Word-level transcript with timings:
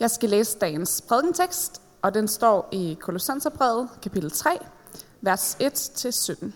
Jeg 0.00 0.10
skal 0.10 0.30
læse 0.30 0.58
dagens 0.58 1.02
prædikentekst, 1.08 1.82
og 2.02 2.14
den 2.14 2.28
står 2.28 2.68
i 2.72 2.98
Kolossenserbrevet, 3.00 3.88
kapitel 4.02 4.30
3, 4.30 4.58
vers 5.20 5.54
1-17. 5.54 6.52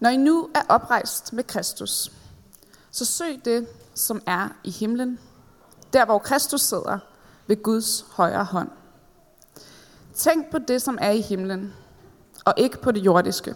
Når 0.00 0.10
I 0.10 0.16
nu 0.16 0.50
er 0.54 0.62
oprejst 0.68 1.32
med 1.32 1.44
Kristus, 1.44 2.12
så 2.90 3.04
søg 3.04 3.44
det, 3.44 3.68
som 3.94 4.22
er 4.26 4.48
i 4.64 4.70
himlen, 4.70 5.18
der 5.92 6.04
hvor 6.04 6.18
Kristus 6.18 6.60
sidder 6.60 6.98
ved 7.46 7.62
Guds 7.62 8.06
højre 8.10 8.44
hånd. 8.44 8.70
Tænk 10.14 10.50
på 10.50 10.58
det, 10.58 10.82
som 10.82 10.98
er 11.00 11.10
i 11.10 11.20
himlen, 11.20 11.74
og 12.44 12.54
ikke 12.56 12.80
på 12.80 12.92
det 12.92 13.04
jordiske. 13.04 13.54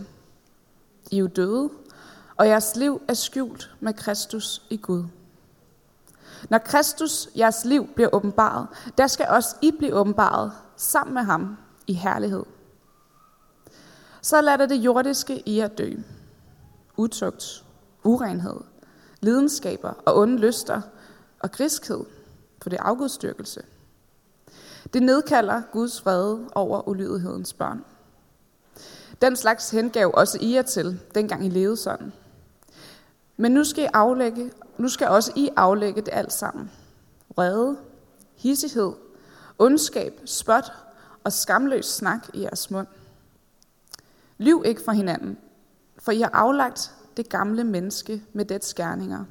I 1.10 1.16
er 1.16 1.20
jo 1.20 1.26
døde, 1.26 1.70
og 2.36 2.48
jeres 2.48 2.76
liv 2.76 3.02
er 3.08 3.14
skjult 3.14 3.70
med 3.80 3.94
Kristus 3.94 4.62
i 4.70 4.76
Gud. 4.76 5.04
Når 6.50 6.58
Kristus, 6.58 7.28
jeres 7.36 7.64
liv, 7.64 7.88
bliver 7.94 8.08
åbenbaret, 8.12 8.66
der 8.98 9.06
skal 9.06 9.26
også 9.28 9.56
I 9.62 9.70
blive 9.78 9.94
åbenbaret 9.94 10.52
sammen 10.76 11.14
med 11.14 11.22
ham 11.22 11.56
i 11.86 11.92
herlighed. 11.92 12.44
Så 14.22 14.40
lader 14.40 14.66
det 14.66 14.76
jordiske 14.76 15.42
i 15.46 15.60
at 15.60 15.78
dø. 15.78 15.92
Utugt, 16.96 17.64
urenhed, 18.04 18.60
lidenskaber 19.20 19.92
og 20.04 20.18
onde 20.18 20.36
lyster 20.36 20.80
og 21.40 21.52
griskhed, 21.52 22.04
for 22.62 22.70
det 22.70 22.78
er 22.78 22.82
afgudstyrkelse. 22.82 23.62
Det 24.92 25.02
nedkalder 25.02 25.62
Guds 25.72 26.00
fred 26.00 26.38
over 26.54 26.88
ulydighedens 26.88 27.52
børn. 27.52 27.84
Den 29.22 29.36
slags 29.36 29.70
hengav 29.70 30.10
også 30.14 30.38
I 30.40 30.54
jer 30.54 30.62
til, 30.62 31.00
dengang 31.14 31.46
I 31.46 31.48
levede 31.48 31.76
sådan. 31.76 32.12
Men 33.36 33.52
nu 33.52 33.64
skal, 33.64 33.84
I 33.84 33.88
aflægge, 33.92 34.50
nu 34.78 34.88
skal 34.88 35.08
også 35.08 35.32
I 35.36 35.50
aflægge 35.56 36.00
det 36.00 36.08
alt 36.12 36.32
sammen. 36.32 36.70
Vrede, 37.36 37.76
hissighed, 38.36 38.92
ondskab, 39.58 40.20
spot 40.24 40.72
og 41.24 41.32
skamløs 41.32 41.86
snak 41.86 42.26
i 42.34 42.42
jeres 42.42 42.70
mund. 42.70 42.86
Lyv 44.38 44.62
ikke 44.66 44.82
for 44.84 44.92
hinanden, 44.92 45.38
for 45.98 46.12
I 46.12 46.20
har 46.20 46.30
aflagt 46.32 46.94
det 47.16 47.28
gamle 47.28 47.64
menneske 47.64 48.22
med 48.32 48.44
dets 48.44 48.68
skærninger, 48.68 49.24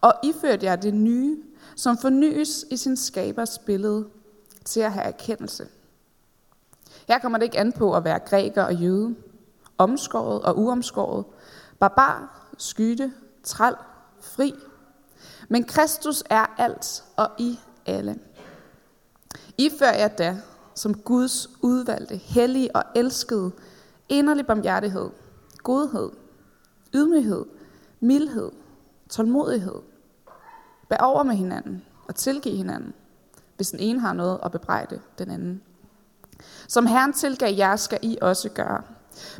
og 0.00 0.12
iført 0.24 0.62
jer 0.62 0.76
det 0.76 0.94
nye, 0.94 1.42
som 1.76 1.98
fornyes 1.98 2.64
i 2.70 2.76
sin 2.76 2.96
skabers 2.96 3.58
billede 3.58 4.06
til 4.64 4.80
at 4.80 4.92
have 4.92 5.04
erkendelse. 5.04 5.66
Her 7.08 7.18
kommer 7.18 7.38
det 7.38 7.44
ikke 7.44 7.58
an 7.58 7.72
på 7.72 7.96
at 7.96 8.04
være 8.04 8.18
græker 8.18 8.62
og 8.62 8.74
jøde, 8.74 9.14
omskåret 9.78 10.42
og 10.42 10.58
uomskåret, 10.58 11.24
barbar, 11.78 12.48
skytte, 12.58 13.12
træl, 13.48 13.74
fri. 14.20 14.54
Men 15.48 15.64
Kristus 15.64 16.24
er 16.30 16.46
alt 16.58 17.04
og 17.16 17.30
i 17.38 17.58
alle. 17.86 18.18
I 19.58 19.70
før 19.78 19.90
jer 19.90 20.08
da, 20.08 20.36
som 20.74 20.94
Guds 20.94 21.48
udvalgte, 21.62 22.16
hellige 22.16 22.76
og 22.76 22.84
elskede, 22.94 23.50
inderlig 24.08 24.46
barmhjertighed, 24.46 25.10
godhed, 25.62 26.10
ydmyghed, 26.94 27.44
mildhed, 28.00 28.50
tålmodighed. 29.08 29.80
Bær 30.88 30.96
over 30.96 31.22
med 31.22 31.34
hinanden 31.34 31.84
og 32.08 32.14
tilgiv 32.14 32.56
hinanden, 32.56 32.94
hvis 33.56 33.70
den 33.70 33.80
ene 33.80 34.00
har 34.00 34.12
noget 34.12 34.40
at 34.42 34.52
bebrejde 34.52 35.00
den 35.18 35.30
anden. 35.30 35.62
Som 36.68 36.86
Herren 36.86 37.12
tilgav 37.12 37.54
jer, 37.54 37.76
skal 37.76 37.98
I 38.02 38.18
også 38.22 38.48
gøre. 38.48 38.82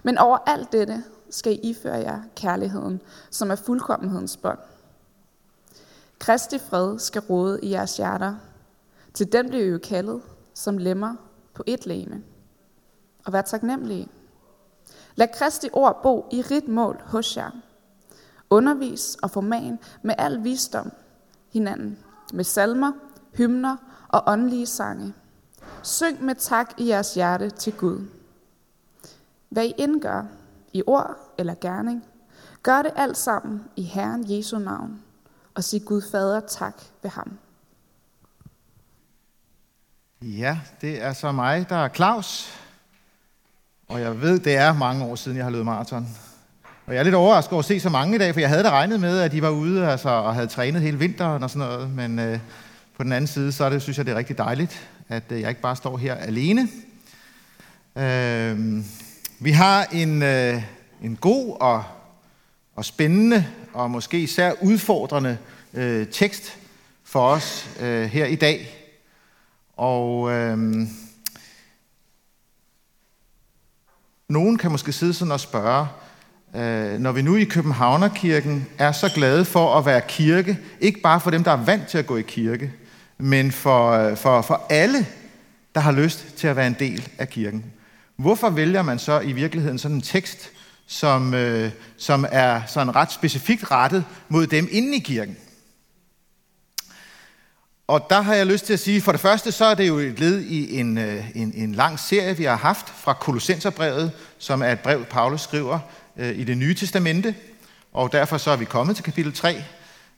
Men 0.02 0.18
over 0.18 0.38
alt 0.46 0.72
dette 0.72 1.04
skal 1.30 1.52
I 1.52 1.56
iføre 1.56 1.96
jer 1.96 2.22
kærligheden, 2.36 3.00
som 3.30 3.50
er 3.50 3.56
fuldkommenhedens 3.56 4.36
bånd. 4.36 4.58
Kristi 6.18 6.58
fred 6.58 6.98
skal 6.98 7.22
råde 7.22 7.60
i 7.62 7.70
jeres 7.70 7.96
hjerter. 7.96 8.34
Til 9.14 9.32
den 9.32 9.48
bliver 9.48 9.64
I 9.64 9.68
jo 9.68 9.78
kaldet 9.78 10.22
som 10.54 10.78
lemmer 10.78 11.14
på 11.54 11.62
et 11.66 11.86
læme. 11.86 12.22
Og 13.26 13.32
vær 13.32 13.42
taknemmelige. 13.42 14.08
Lad 15.14 15.28
Kristi 15.34 15.68
ord 15.72 16.02
bo 16.02 16.26
i 16.32 16.42
rigt 16.42 16.68
mål 16.68 17.00
hos 17.04 17.36
jer. 17.36 17.50
Undervis 18.50 19.16
og 19.22 19.30
forman 19.30 19.78
med 20.02 20.14
al 20.18 20.44
visdom 20.44 20.92
hinanden, 21.52 21.98
med 22.32 22.44
salmer, 22.44 22.92
hymner 23.32 23.76
og 24.08 24.22
åndelige 24.26 24.66
sange. 24.66 25.14
Syng 25.82 26.24
med 26.24 26.34
tak 26.34 26.80
i 26.80 26.88
jeres 26.88 27.14
hjerte 27.14 27.50
til 27.50 27.72
Gud. 27.76 28.06
Hvad 29.48 29.64
I 29.64 29.74
indgør, 29.78 30.24
i 30.72 30.82
ord 30.86 31.27
eller 31.38 31.54
gerning, 31.60 32.04
gør 32.62 32.82
det 32.82 32.90
alt 32.96 33.16
sammen 33.16 33.64
i 33.76 33.82
Herren 33.82 34.24
Jesu 34.28 34.58
navn, 34.58 35.02
og 35.54 35.64
sig 35.64 35.84
Gud 35.84 36.02
Fader 36.10 36.40
tak 36.40 36.74
ved 37.02 37.10
ham. 37.10 37.38
Ja, 40.22 40.58
det 40.80 41.02
er 41.02 41.12
så 41.12 41.32
mig, 41.32 41.68
der 41.68 41.76
er 41.76 41.88
Claus. 41.88 42.54
Og 43.88 44.00
jeg 44.00 44.20
ved, 44.20 44.38
det 44.38 44.56
er 44.56 44.72
mange 44.72 45.04
år 45.04 45.14
siden, 45.14 45.36
jeg 45.36 45.44
har 45.44 45.50
løbet 45.50 45.64
maraton. 45.64 46.08
Og 46.86 46.94
jeg 46.94 47.00
er 47.00 47.04
lidt 47.04 47.14
overrasket 47.14 47.52
over 47.52 47.58
at 47.58 47.64
se 47.64 47.80
så 47.80 47.90
mange 47.90 48.14
i 48.14 48.18
dag, 48.18 48.34
for 48.34 48.40
jeg 48.40 48.48
havde 48.48 48.62
da 48.62 48.70
regnet 48.70 49.00
med, 49.00 49.18
at 49.18 49.32
de 49.32 49.42
var 49.42 49.50
ude 49.50 49.86
altså, 49.86 50.08
og 50.08 50.34
havde 50.34 50.46
trænet 50.46 50.82
hele 50.82 50.98
vinteren 50.98 51.42
og 51.42 51.50
sådan 51.50 51.68
noget. 51.68 51.90
Men 51.90 52.18
øh, 52.18 52.38
på 52.96 53.02
den 53.02 53.12
anden 53.12 53.26
side, 53.26 53.52
så 53.52 53.64
er 53.64 53.70
det, 53.70 53.82
synes 53.82 53.98
jeg, 53.98 54.06
det 54.06 54.12
er 54.12 54.18
rigtig 54.18 54.38
dejligt, 54.38 54.88
at 55.08 55.22
øh, 55.30 55.40
jeg 55.40 55.48
ikke 55.48 55.60
bare 55.60 55.76
står 55.76 55.96
her 55.96 56.14
alene. 56.14 56.68
Øh, 57.96 58.84
vi 59.38 59.50
har 59.50 59.84
en, 59.84 60.22
øh, 60.22 60.62
en 61.02 61.16
god 61.16 61.56
og, 61.60 61.84
og 62.76 62.84
spændende 62.84 63.46
og 63.72 63.90
måske 63.90 64.20
især 64.20 64.52
udfordrende 64.62 65.38
øh, 65.74 66.06
tekst 66.06 66.58
for 67.04 67.28
os 67.28 67.70
øh, 67.80 68.04
her 68.04 68.26
i 68.26 68.36
dag. 68.36 68.74
Og 69.76 70.30
øh, 70.30 70.58
nogen 74.28 74.58
kan 74.58 74.70
måske 74.70 74.92
sidde 74.92 75.14
sådan 75.14 75.32
og 75.32 75.40
spørge, 75.40 75.86
øh, 76.54 76.98
når 76.98 77.12
vi 77.12 77.22
nu 77.22 77.36
i 77.36 77.44
Københavnerkirken 77.44 78.66
er 78.78 78.92
så 78.92 79.10
glade 79.14 79.44
for 79.44 79.74
at 79.74 79.86
være 79.86 80.00
kirke, 80.08 80.58
ikke 80.80 81.00
bare 81.00 81.20
for 81.20 81.30
dem, 81.30 81.44
der 81.44 81.50
er 81.50 81.64
vant 81.64 81.86
til 81.86 81.98
at 81.98 82.06
gå 82.06 82.16
i 82.16 82.22
kirke, 82.22 82.72
men 83.18 83.52
for, 83.52 83.90
øh, 83.90 84.16
for, 84.16 84.42
for 84.42 84.66
alle, 84.70 85.06
der 85.74 85.80
har 85.80 85.92
lyst 85.92 86.36
til 86.36 86.46
at 86.46 86.56
være 86.56 86.66
en 86.66 86.76
del 86.78 87.08
af 87.18 87.28
kirken. 87.28 87.64
Hvorfor 88.16 88.50
vælger 88.50 88.82
man 88.82 88.98
så 88.98 89.20
i 89.20 89.32
virkeligheden 89.32 89.78
sådan 89.78 89.96
en 89.96 90.02
tekst, 90.02 90.50
som, 90.88 91.34
øh, 91.34 91.70
som 91.96 92.26
er 92.30 92.62
sådan 92.66 92.96
ret 92.96 93.12
specifikt 93.12 93.70
rettet 93.70 94.04
mod 94.28 94.46
dem 94.46 94.68
inde 94.70 94.96
i 94.96 95.00
kirken? 95.00 95.36
Og 97.86 98.06
der 98.10 98.20
har 98.20 98.34
jeg 98.34 98.46
lyst 98.46 98.66
til 98.66 98.72
at 98.72 98.80
sige, 98.80 99.00
for 99.00 99.12
det 99.12 99.20
første 99.20 99.52
så 99.52 99.64
er 99.64 99.74
det 99.74 99.88
jo 99.88 99.98
et 99.98 100.20
led 100.20 100.40
i 100.40 100.78
en, 100.80 100.98
øh, 100.98 101.24
en, 101.34 101.52
en 101.54 101.74
lang 101.74 101.98
serie, 101.98 102.36
vi 102.36 102.44
har 102.44 102.56
haft 102.56 102.88
fra 102.88 103.12
Kolossenserbrevet, 103.12 104.12
som 104.38 104.62
er 104.62 104.72
et 104.72 104.80
brev, 104.80 105.04
Paulus 105.04 105.40
skriver 105.40 105.78
øh, 106.16 106.38
i 106.38 106.44
det 106.44 106.58
nye 106.58 106.74
testamente. 106.74 107.34
Og 107.92 108.12
derfor 108.12 108.38
så 108.38 108.50
er 108.50 108.56
vi 108.56 108.64
kommet 108.64 108.96
til 108.96 109.04
kapitel 109.04 109.32
3, 109.32 109.64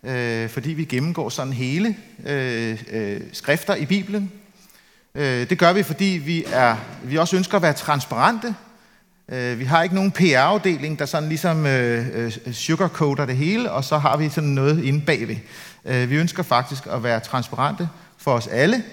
øh, 0.05 0.51
fordi 0.51 0.71
vi 0.71 0.85
gennemgår 0.85 1.29
sådan 1.29 1.53
hele 1.53 1.97
øh, 2.27 2.83
øh, 2.91 3.21
skrifter 3.33 3.75
i 3.75 3.87
Bibelen. 3.87 4.33
Øh, 5.15 5.51
det 5.51 5.59
gør 5.59 5.73
vi, 5.73 5.83
fordi 5.83 6.21
vi, 6.25 6.45
er, 6.47 6.77
vi 7.03 7.17
også 7.17 7.37
ønsker 7.37 7.57
at 7.57 7.63
være 7.63 7.73
transparente. 7.73 8.55
Øh, 9.33 9.59
vi 9.59 9.65
har 9.65 9.83
ikke 9.83 9.95
nogen 9.95 10.11
PR-afdeling, 10.11 10.99
der 10.99 11.07
sådan 11.07 11.29
ligesom 11.29 11.67
øh, 11.67 12.07
øh, 12.15 12.53
sugarcoater 12.53 13.27
det 13.27 13.37
hele, 13.37 13.73
og 13.73 13.85
så 13.85 13.99
har 13.99 14.17
vi 14.17 14.29
sådan 14.29 14.51
noget 14.51 14.85
inde 14.85 15.01
bagved. 15.01 15.37
Øh, 15.85 16.11
vi 16.11 16.17
ønsker 16.17 16.43
faktisk 16.43 16.87
at 16.87 17.03
være 17.03 17.21
transparente 17.21 17.89
for 18.19 18.33
os 18.33 18.47
alle. 18.47 18.85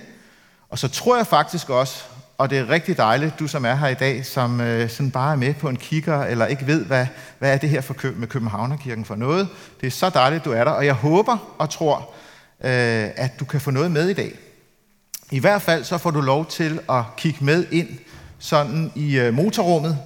Og 0.70 0.80
så 0.80 0.88
tror 0.88 1.18
jeg 1.18 1.28
faktisk 1.28 1.70
også, 1.70 2.04
og 2.38 2.50
det 2.50 2.58
er 2.58 2.70
rigtig 2.70 2.98
dejligt, 2.98 3.40
du 3.40 3.48
som 3.48 3.66
er 3.66 3.76
her 3.76 3.88
i 3.88 3.94
dag, 3.94 4.26
som 4.26 4.62
øh, 4.62 4.90
sådan 4.90 5.12
bare 5.12 5.32
er 5.32 5.36
med 5.36 5.54
på 5.54 5.70
en 5.70 5.76
kigger, 5.76 6.24
eller 6.24 6.46
ikke 6.46 6.68
ved, 6.68 6.86
hvad, 6.86 7.08
hvad 7.40 7.54
er 7.54 7.58
det 7.58 7.70
her 7.70 7.82
for 7.82 7.94
Kø- 7.94 8.14
med 8.16 8.28
Københavnerkirken 8.28 9.06
for 9.06 9.16
noget. 9.16 9.48
Det 9.82 9.88
er 9.88 9.92
så 9.92 10.10
dejligt, 10.10 10.46
du 10.46 10.52
er 10.52 10.64
der, 10.64 10.72
og 10.72 10.86
jeg 10.86 10.94
håber 10.94 11.56
og 11.58 11.70
tror, 11.70 11.98
øh, 12.64 13.10
at 13.16 13.40
du 13.40 13.46
kan 13.46 13.62
få 13.62 13.72
noget 13.72 13.92
med 13.92 14.10
i 14.10 14.14
dag. 14.14 14.32
I 15.32 15.40
hvert 15.40 15.62
fald 15.62 15.84
så 15.84 15.98
får 15.98 16.12
du 16.12 16.22
lov 16.22 16.46
til 16.46 16.80
at 16.90 17.04
kigge 17.18 17.46
med 17.46 17.66
ind 17.72 17.90
sådan 18.40 18.92
i 18.96 19.20
øh, 19.20 19.34
motorrummet, 19.34 19.98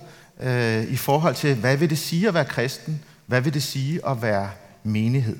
øh, 0.42 0.84
i 0.84 0.96
forhold 0.96 1.36
til, 1.36 1.56
hvad 1.56 1.78
vil 1.78 1.90
det 1.90 1.98
sige 1.98 2.28
at 2.28 2.34
være 2.34 2.46
kristen? 2.46 3.04
Hvad 3.26 3.42
vil 3.42 3.54
det 3.54 3.64
sige 3.64 4.08
at 4.08 4.22
være 4.22 4.50
menighed? 4.84 5.38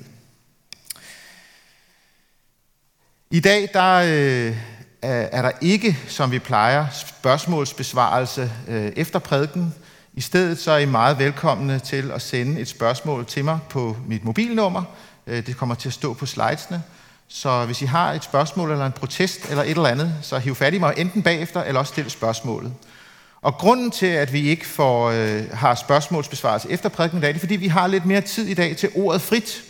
I 3.30 3.40
dag 3.40 3.68
der 3.72 3.94
øh, 3.94 4.56
er 5.02 5.42
der 5.42 5.50
ikke, 5.60 5.98
som 6.08 6.30
vi 6.30 6.38
plejer, 6.38 6.86
spørgsmålsbesvarelse 6.90 8.52
øh, 8.68 8.92
efter 8.96 9.18
prædiken. 9.18 9.74
I 10.14 10.20
stedet 10.20 10.58
så 10.58 10.72
er 10.72 10.78
I 10.78 10.86
meget 10.86 11.18
velkomne 11.18 11.78
til 11.78 12.10
at 12.10 12.22
sende 12.22 12.60
et 12.60 12.68
spørgsmål 12.68 13.26
til 13.26 13.44
mig 13.44 13.58
på 13.70 13.96
mit 14.06 14.24
mobilnummer. 14.24 14.82
Øh, 15.26 15.46
det 15.46 15.56
kommer 15.56 15.74
til 15.74 15.88
at 15.88 15.92
stå 15.92 16.14
på 16.14 16.26
slidesene. 16.26 16.82
Så 17.28 17.64
hvis 17.66 17.82
I 17.82 17.84
har 17.84 18.12
et 18.12 18.24
spørgsmål 18.24 18.70
eller 18.70 18.86
en 18.86 18.92
protest 18.92 19.50
eller 19.50 19.62
et 19.62 19.70
eller 19.70 19.88
andet, 19.88 20.14
så 20.22 20.38
hiv 20.38 20.54
fat 20.54 20.74
i 20.74 20.78
mig 20.78 20.94
enten 20.96 21.22
bagefter 21.22 21.62
eller 21.62 21.80
også 21.80 21.92
stil 21.92 22.10
spørgsmålet. 22.10 22.72
Og 23.42 23.54
grunden 23.54 23.90
til, 23.90 24.06
at 24.06 24.32
vi 24.32 24.40
ikke 24.40 24.66
får, 24.66 25.10
øh, 25.10 25.50
har 25.52 25.74
spørgsmålsbesvarelse 25.74 26.70
efter 26.70 26.88
prædiken 26.88 27.18
i 27.18 27.20
dag, 27.20 27.28
det 27.28 27.36
er, 27.36 27.40
fordi 27.40 27.56
vi 27.56 27.68
har 27.68 27.86
lidt 27.86 28.06
mere 28.06 28.20
tid 28.20 28.46
i 28.46 28.54
dag 28.54 28.76
til 28.76 28.88
ordet 28.94 29.20
frit. 29.20 29.62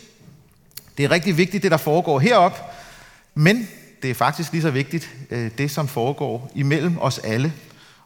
Det 0.97 1.05
er 1.05 1.11
rigtig 1.11 1.37
vigtigt, 1.37 1.63
det 1.63 1.71
der 1.71 1.77
foregår 1.77 2.19
herop, 2.19 2.73
men 3.35 3.67
det 4.01 4.09
er 4.09 4.13
faktisk 4.13 4.51
lige 4.51 4.61
så 4.61 4.71
vigtigt, 4.71 5.09
øh, 5.31 5.51
det 5.57 5.71
som 5.71 5.87
foregår 5.87 6.51
imellem 6.55 6.97
os 7.01 7.19
alle. 7.19 7.53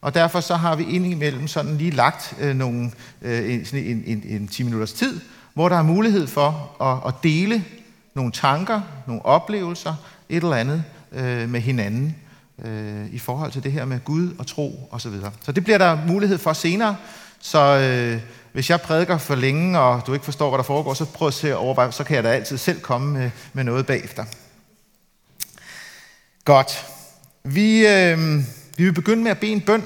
Og 0.01 0.13
derfor 0.13 0.39
så 0.39 0.55
har 0.55 0.75
vi 0.75 0.83
indimellem 0.83 1.47
sådan 1.47 1.77
lige 1.77 1.91
lagt 1.91 2.35
øh, 2.39 2.55
nogle, 2.55 2.91
øh, 3.21 3.53
en, 3.53 3.67
en, 3.73 4.03
en, 4.05 4.23
en 4.25 4.47
10 4.47 4.63
minutters 4.63 4.93
tid, 4.93 5.19
hvor 5.53 5.69
der 5.69 5.75
er 5.75 5.83
mulighed 5.83 6.27
for 6.27 6.71
at, 6.81 7.07
at 7.07 7.13
dele 7.23 7.63
nogle 8.13 8.31
tanker, 8.31 8.81
nogle 9.07 9.25
oplevelser, 9.25 9.95
et 10.29 10.43
eller 10.43 10.55
andet 10.55 10.83
øh, 11.11 11.49
med 11.49 11.59
hinanden 11.59 12.15
øh, 12.65 13.05
i 13.13 13.19
forhold 13.19 13.51
til 13.51 13.63
det 13.63 13.71
her 13.71 13.85
med 13.85 13.99
Gud 14.03 14.35
og 14.39 14.47
tro 14.47 14.89
osv. 14.91 14.99
Så, 14.99 15.09
videre. 15.09 15.31
så 15.43 15.51
det 15.51 15.63
bliver 15.63 15.77
der 15.77 16.05
mulighed 16.07 16.37
for 16.37 16.53
senere. 16.53 16.95
Så 17.39 17.59
øh, 17.59 18.21
hvis 18.53 18.69
jeg 18.69 18.81
prædiker 18.81 19.17
for 19.17 19.35
længe, 19.35 19.79
og 19.79 20.01
du 20.07 20.13
ikke 20.13 20.25
forstår, 20.25 20.49
hvad 20.49 20.57
der 20.57 20.63
foregår, 20.63 20.93
så 20.93 21.05
prøv 21.05 21.27
at 21.27 21.33
se 21.33 21.55
overveje, 21.55 21.91
så 21.91 22.03
kan 22.03 22.15
jeg 22.15 22.23
da 22.23 22.29
altid 22.29 22.57
selv 22.57 22.79
komme 22.79 23.13
med, 23.13 23.31
med 23.53 23.63
noget 23.63 23.85
bagefter. 23.85 24.25
Godt. 26.45 26.85
Vi, 27.43 27.87
øh, 27.87 28.17
vi 28.77 28.83
vil 28.83 28.93
begynde 28.93 29.23
med 29.23 29.31
at 29.31 29.39
bede 29.39 29.51
en 29.51 29.61
bøn 29.61 29.83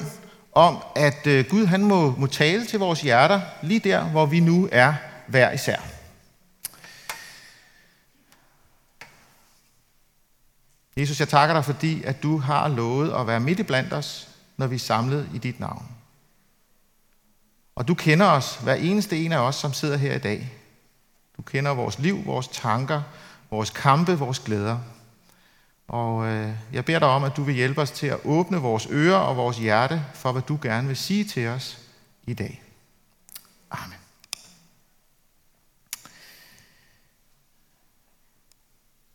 om, 0.54 0.78
at 0.96 1.28
øh, 1.28 1.46
Gud 1.50 1.66
han 1.66 1.84
må, 1.84 2.16
må 2.18 2.28
tale 2.28 2.66
til 2.66 2.80
vores 2.80 3.02
hjerter 3.02 3.42
lige 3.62 3.80
der, 3.80 4.04
hvor 4.04 4.26
vi 4.26 4.40
nu 4.40 4.70
er 4.72 4.94
hver 5.28 5.52
især. 5.52 6.01
Jesus, 11.02 11.20
jeg 11.20 11.30
takker 11.30 11.56
dig, 11.56 11.66
fordi 11.66 12.04
at 12.04 12.24
du 12.24 12.38
har 12.38 12.68
lovet 12.68 13.14
at 13.14 13.28
være 13.28 13.40
midt 13.40 13.60
i 13.60 13.64
blandt 13.64 13.94
os, 13.94 14.28
når 14.58 14.68
vi 14.68 14.76
er 14.76 14.80
samlet 14.80 15.30
i 15.34 15.38
dit 15.38 15.60
navn. 15.60 15.86
Og 17.76 17.88
du 17.88 17.94
kender 17.94 18.26
os, 18.26 18.56
hver 18.56 18.74
eneste 18.74 19.26
en 19.26 19.32
af 19.32 19.38
os, 19.38 19.56
som 19.56 19.74
sidder 19.74 19.98
her 19.98 20.16
i 20.16 20.20
dag. 20.20 20.52
Du 21.38 21.42
kender 21.42 21.72
vores 21.72 22.00
liv, 22.00 22.26
vores 22.26 22.48
tanker, 22.48 23.02
vores 23.52 23.70
kampe, 23.70 24.20
vores 24.20 24.40
glæder. 24.40 24.78
Og 25.88 26.26
øh, 26.26 26.54
jeg 26.74 26.86
beder 26.86 27.00
dig 27.00 27.08
om, 27.08 27.24
at 27.24 27.38
du 27.38 27.44
vil 27.44 27.56
hjælpe 27.56 27.82
os 27.82 27.92
til 27.92 28.08
at 28.08 28.20
åbne 28.26 28.58
vores 28.58 28.88
ører 28.92 29.20
og 29.20 29.38
vores 29.38 29.58
hjerte 29.58 30.06
for, 30.14 30.32
hvad 30.32 30.42
du 30.42 30.60
gerne 30.62 30.88
vil 30.88 30.98
sige 30.98 31.24
til 31.24 31.48
os 31.48 31.78
i 32.28 32.34
dag. 32.34 32.62
Amen. 33.72 34.01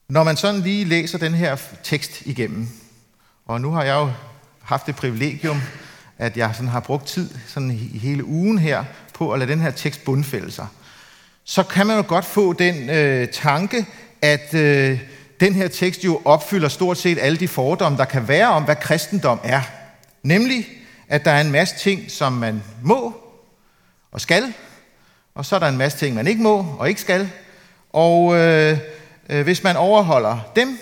Når 0.09 0.25
man 0.25 0.37
sådan 0.37 0.61
lige 0.61 0.85
læser 0.85 1.19
den 1.19 1.35
her 1.35 1.57
tekst 1.83 2.21
igennem, 2.21 2.69
og 3.47 3.61
nu 3.61 3.71
har 3.71 3.83
jeg 3.83 3.95
jo 3.95 4.11
haft 4.63 4.87
det 4.87 4.97
privilegium, 4.97 5.63
at 6.19 6.37
jeg 6.37 6.51
sådan 6.55 6.69
har 6.69 6.81
brugt 6.81 7.07
tid 7.07 7.31
sådan 7.47 7.71
hele 7.71 8.25
ugen 8.25 8.59
her 8.59 8.85
på 9.15 9.33
at 9.33 9.39
lade 9.39 9.51
den 9.51 9.61
her 9.61 9.71
tekst 9.71 10.05
bundfælde 10.05 10.51
sig, 10.51 10.67
så 11.45 11.63
kan 11.63 11.87
man 11.87 11.97
jo 11.97 12.05
godt 12.09 12.25
få 12.25 12.53
den 12.53 12.91
øh, 12.91 13.29
tanke, 13.29 13.87
at 14.23 14.55
øh, 14.55 15.01
den 15.41 15.55
her 15.55 15.69
tekst 15.69 16.05
jo 16.05 16.23
opfylder 16.25 16.69
stort 16.69 16.99
set 16.99 17.19
alle 17.21 17.39
de 17.39 17.49
fordomme, 17.49 17.99
der 17.99 18.05
kan 18.05 18.29
være 18.29 18.49
om, 18.49 18.65
hvad 18.65 18.77
kristendom 18.77 19.41
er. 19.45 19.63
Nemlig, 20.23 20.67
at 21.09 21.25
der 21.25 21.31
er 21.31 21.41
en 21.41 21.53
masse 21.53 21.79
ting, 21.79 22.11
som 22.11 22.33
man 22.33 22.63
må 22.83 23.17
og 24.13 24.21
skal, 24.21 24.53
og 25.35 25.45
så 25.45 25.55
er 25.55 25.59
der 25.59 25.69
en 25.69 25.77
masse 25.77 25.99
ting, 25.99 26.15
man 26.15 26.27
ikke 26.27 26.43
må 26.43 26.77
og 26.79 26.89
ikke 26.89 27.01
skal. 27.01 27.31
Og 27.93 28.37
øh, 28.37 28.79
Øh, 29.29 29.43
hvis 29.43 29.63
man 29.63 29.77
overholder 29.77 30.39
dem, 30.57 30.79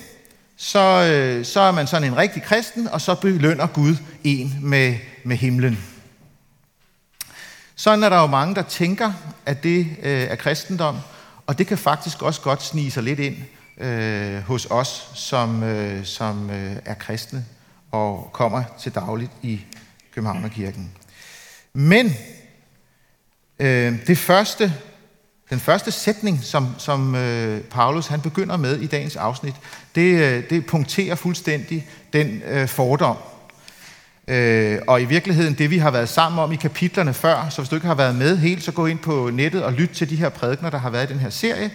så, 0.56 0.81
øh, 1.12 1.44
så 1.44 1.61
er 1.61 1.73
man 1.73 1.87
sådan 1.87 2.08
en 2.08 2.17
rigtig 2.17 2.43
kristen, 2.43 2.88
og 2.88 3.00
så 3.00 3.14
belønner 3.14 3.67
Gud 3.67 3.96
en 4.25 4.58
med, 4.62 4.96
med 5.25 5.37
himlen. 5.37 5.85
Sådan 7.76 8.02
er 8.02 8.08
der 8.08 8.20
jo 8.20 8.26
mange, 8.26 8.55
der 8.55 8.62
tænker, 8.62 9.12
at 9.46 9.62
det 9.62 9.87
øh, 10.02 10.23
er 10.23 10.37
kristendom, 10.37 10.99
og 11.46 11.58
det 11.58 11.67
kan 11.67 11.79
faktisk 11.79 12.23
også 12.23 12.41
godt 12.41 12.62
snige 12.62 12.91
sig 12.91 13.02
lidt 13.02 13.20
ind 13.20 13.37
øh, 13.79 14.43
hos 14.43 14.67
os, 14.70 15.11
som, 15.14 15.62
øh, 15.62 16.05
som 16.05 16.50
øh, 16.50 16.76
er 16.85 16.94
kristne 16.94 17.44
og 17.91 18.31
kommer 18.32 18.62
til 18.81 18.94
dagligt 18.94 19.32
i 19.43 19.61
Københavnerkirken. 20.14 20.93
Men 21.73 22.17
øh, 23.58 24.06
det 24.06 24.19
første, 24.19 24.75
den 25.50 25.61
første 25.61 25.91
sætning, 25.91 26.41
som, 26.43 26.69
som 26.79 27.14
øh, 27.14 27.61
Paulus 27.61 28.06
han 28.06 28.20
begynder 28.20 28.56
med 28.56 28.81
i 28.81 28.87
dagens 28.87 29.17
afsnit, 29.17 29.55
det, 29.94 30.20
øh, 30.20 30.50
det 30.50 30.67
punkterer 30.67 31.14
fuldstændig 31.14 31.88
den 32.12 32.43
øh, 32.49 32.69
fordom. 32.69 33.17
Øh, 34.29 34.79
og 34.87 35.02
i 35.02 35.05
virkeligheden 35.05 35.55
det, 35.55 35.70
vi 35.70 35.79
har 35.79 35.91
været 35.91 36.08
sammen 36.08 36.38
om 36.38 36.52
i 36.52 36.56
kapitlerne 36.56 37.14
før, 37.14 37.49
så 37.50 37.62
hvis 37.62 37.69
du 37.69 37.75
ikke 37.75 37.87
har 37.87 37.94
været 37.94 38.14
med 38.14 38.37
helt, 38.37 38.62
så 38.62 38.73
gå 38.73 38.87
ind 38.87 38.99
på 38.99 39.31
nettet 39.32 39.64
og 39.64 39.73
lyt 39.73 39.91
til 39.91 40.11
de 40.11 40.17
her 40.17 40.29
prædikner, 40.29 40.70
der 40.70 40.79
har 40.79 40.91
været 40.91 41.11
i 41.11 41.12
den 41.12 41.20
her 41.20 41.31
serie, 41.31 41.70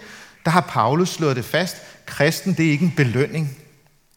der 0.45 0.51
har 0.51 0.61
Paulus 0.61 1.09
slået 1.09 1.35
det 1.35 1.45
fast. 1.45 1.75
Kristen, 2.05 2.53
det 2.53 2.67
er 2.67 2.71
ikke 2.71 2.85
en 2.85 2.93
belønning. 2.97 3.57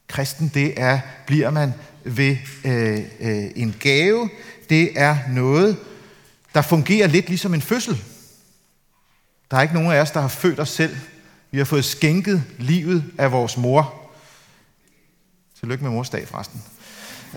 Kristen, 0.08 0.50
det 0.54 0.75
er, 0.76 1.00
bliver 1.26 1.50
man 1.50 1.75
ved 2.04 2.37
øh, 2.64 3.00
øh, 3.20 3.44
en 3.56 3.75
gave. 3.81 4.31
Det 4.70 4.90
er 4.96 5.16
noget, 5.31 5.76
der 6.54 6.62
fungerer 6.62 7.06
lidt 7.06 7.28
ligesom 7.28 7.54
en 7.54 7.62
fødsel. 7.62 8.02
Der 9.52 9.58
er 9.58 9.62
ikke 9.62 9.75
nogen 9.75 9.93
af 9.93 10.00
os, 10.00 10.10
der 10.10 10.20
har 10.20 10.28
født 10.28 10.60
os 10.60 10.69
selv. 10.69 10.96
Vi 11.50 11.58
har 11.58 11.64
fået 11.64 11.84
skænket 11.84 12.44
livet 12.58 13.04
af 13.19 13.32
vores 13.32 13.56
mor. 13.56 14.10
Tillykke 15.60 15.84
med 15.84 15.93
morsdag, 15.93 16.28
forresten. 16.28 16.62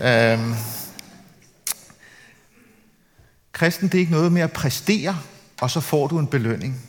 Øhm. 0.02 0.54
Kristen, 3.52 3.88
det 3.88 3.94
er 3.94 4.00
ikke 4.00 4.12
noget 4.12 4.32
med 4.32 4.42
at 4.42 4.52
præstere, 4.52 5.18
og 5.60 5.70
så 5.70 5.80
får 5.80 6.06
du 6.06 6.18
en 6.18 6.26
belønning. 6.26 6.82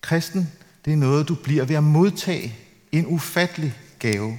Kristen, 0.00 0.52
det 0.84 0.92
er 0.92 0.96
noget, 0.96 1.28
du 1.28 1.34
bliver 1.34 1.64
ved 1.64 1.76
at 1.76 1.84
modtage 1.84 2.56
en 2.92 3.06
ufattelig 3.06 3.74
gave. 3.98 4.38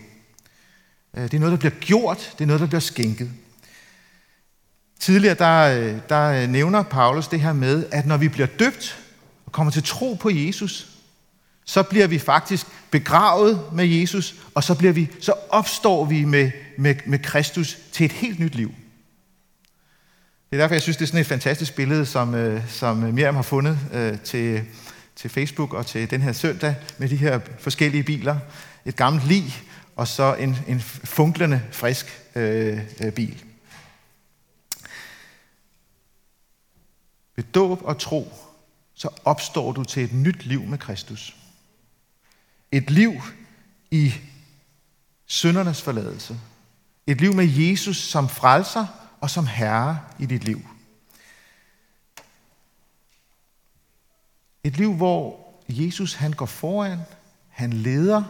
Øh, 1.13 1.23
det 1.23 1.33
er 1.33 1.39
noget, 1.39 1.51
der 1.51 1.69
bliver 1.69 1.79
gjort. 1.79 2.33
Det 2.37 2.41
er 2.41 2.47
noget, 2.47 2.61
der 2.61 2.67
bliver 2.67 2.79
skænket. 2.79 3.31
Tidligere 4.99 5.35
der, 5.35 5.59
øh, 5.59 5.99
der 6.09 6.23
øh, 6.23 6.49
nævner 6.49 6.83
Paulus 6.83 7.27
det 7.27 7.41
her 7.41 7.53
med, 7.53 7.85
at 7.91 8.05
når 8.05 8.17
vi 8.17 8.27
bliver 8.27 8.47
døbt 8.47 9.02
og 9.53 9.55
kommer 9.55 9.71
til 9.71 9.83
tro 9.83 10.13
på 10.13 10.29
Jesus, 10.29 10.87
så 11.65 11.83
bliver 11.83 12.07
vi 12.07 12.19
faktisk 12.19 12.67
begravet 12.91 13.63
med 13.73 13.85
Jesus, 13.85 14.35
og 14.55 14.63
så, 14.63 14.75
bliver 14.75 14.93
vi, 14.93 15.09
så 15.19 15.33
opstår 15.49 16.05
vi 16.05 16.25
med, 16.25 16.51
med, 16.77 16.95
med 17.05 17.19
Kristus 17.19 17.77
til 17.91 18.05
et 18.05 18.11
helt 18.11 18.39
nyt 18.39 18.55
liv. 18.55 18.73
Det 20.49 20.57
er 20.57 20.63
derfor, 20.63 20.75
jeg 20.75 20.81
synes, 20.81 20.97
det 20.97 21.03
er 21.03 21.07
sådan 21.07 21.21
et 21.21 21.27
fantastisk 21.27 21.75
billede, 21.75 22.05
som, 22.05 22.35
øh, 22.35 22.69
som 22.69 22.97
Miriam 22.97 23.35
har 23.35 23.41
fundet 23.41 23.79
øh, 23.93 24.19
til, 24.19 24.63
til 25.15 25.29
Facebook 25.29 25.73
og 25.73 25.85
til 25.85 26.09
den 26.09 26.21
her 26.21 26.31
søndag 26.31 26.75
med 26.97 27.09
de 27.09 27.15
her 27.15 27.39
forskellige 27.59 28.03
biler. 28.03 28.37
Et 28.85 28.95
gammelt 28.95 29.27
lig 29.27 29.55
og 29.95 30.07
så 30.07 30.35
en, 30.35 30.57
en 30.67 30.81
funklende, 30.81 31.61
frisk 31.71 32.21
øh, 32.35 32.79
øh, 33.03 33.11
bil. 33.11 33.43
Ved 37.35 37.43
dåb 37.43 37.79
og 37.83 37.97
tro, 37.97 38.33
så 38.93 39.09
opstår 39.25 39.71
du 39.71 39.83
til 39.83 40.03
et 40.03 40.13
nyt 40.13 40.45
liv 40.45 40.63
med 40.63 40.77
Kristus. 40.77 41.35
Et 42.71 42.89
liv 42.89 43.13
i 43.91 44.13
syndernes 45.25 45.81
forladelse. 45.81 46.39
Et 47.07 47.21
liv 47.21 47.33
med 47.33 47.47
Jesus 47.47 47.97
som 47.97 48.29
frelser 48.29 48.85
og 49.21 49.29
som 49.29 49.47
herre 49.47 49.99
i 50.19 50.25
dit 50.25 50.43
liv. 50.43 50.61
Et 54.63 54.77
liv, 54.77 54.93
hvor 54.93 55.39
Jesus 55.69 56.13
han 56.13 56.33
går 56.33 56.45
foran, 56.45 56.99
han 57.49 57.73
leder, 57.73 58.23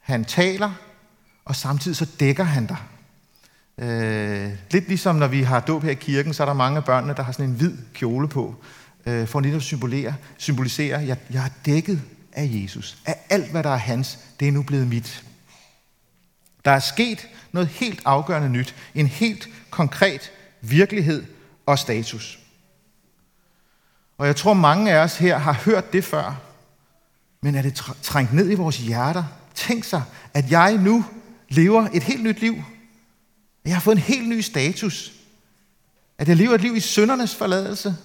han 0.00 0.24
taler, 0.24 0.72
og 1.44 1.56
samtidig 1.56 1.96
så 1.96 2.08
dækker 2.20 2.44
han 2.44 2.66
dig. 2.66 2.76
Øh, 3.78 4.52
lidt 4.70 4.88
ligesom 4.88 5.16
når 5.16 5.26
vi 5.26 5.42
har 5.42 5.60
dåb 5.60 5.82
her 5.82 5.90
i 5.90 5.94
kirken, 5.94 6.34
så 6.34 6.42
er 6.42 6.46
der 6.46 6.54
mange 6.54 6.76
af 6.76 6.84
børnene, 6.84 7.14
der 7.14 7.22
har 7.22 7.32
sådan 7.32 7.50
en 7.50 7.56
hvid 7.56 7.78
kjole 7.94 8.28
på, 8.28 8.64
øh, 9.06 9.28
for 9.28 9.40
netop 9.40 9.56
at 9.56 9.62
symbolisere, 9.62 10.14
symbolisere 10.38 11.00
at 11.00 11.08
jeg, 11.08 11.16
jeg 11.30 11.44
er 11.44 11.50
dækket 11.66 12.02
af 12.32 12.50
Jesus. 12.52 12.98
Af 13.06 13.16
alt, 13.30 13.50
hvad 13.50 13.62
der 13.62 13.70
er 13.70 13.76
hans, 13.76 14.18
det 14.40 14.48
er 14.48 14.52
nu 14.52 14.62
blevet 14.62 14.88
mit. 14.88 15.24
Der 16.64 16.70
er 16.70 16.78
sket 16.78 17.28
noget 17.52 17.68
helt 17.68 18.02
afgørende 18.04 18.48
nyt. 18.48 18.74
En 18.94 19.06
helt 19.06 19.48
konkret 19.70 20.30
virkelighed 20.60 21.24
og 21.66 21.78
status. 21.78 22.38
Og 24.18 24.26
jeg 24.26 24.36
tror, 24.36 24.54
mange 24.54 24.92
af 24.92 24.98
os 24.98 25.16
her 25.16 25.38
har 25.38 25.52
hørt 25.52 25.92
det 25.92 26.04
før. 26.04 26.40
Men 27.40 27.54
er 27.54 27.62
det 27.62 27.74
trængt 28.02 28.32
ned 28.32 28.50
i 28.50 28.54
vores 28.54 28.78
hjerter? 28.78 29.24
Tænk 29.54 29.84
sig, 29.84 30.02
at 30.34 30.50
jeg 30.50 30.76
nu 30.76 31.04
lever 31.48 31.88
et 31.92 32.02
helt 32.02 32.22
nyt 32.22 32.40
liv. 32.40 32.62
Jeg 33.64 33.74
har 33.74 33.80
fået 33.80 33.96
en 33.96 34.02
helt 34.02 34.28
ny 34.28 34.40
status. 34.40 35.12
At 36.18 36.28
jeg 36.28 36.36
lever 36.36 36.54
et 36.54 36.60
liv 36.60 36.76
i 36.76 36.80
syndernes 36.80 37.34
forladelse. 37.34 37.96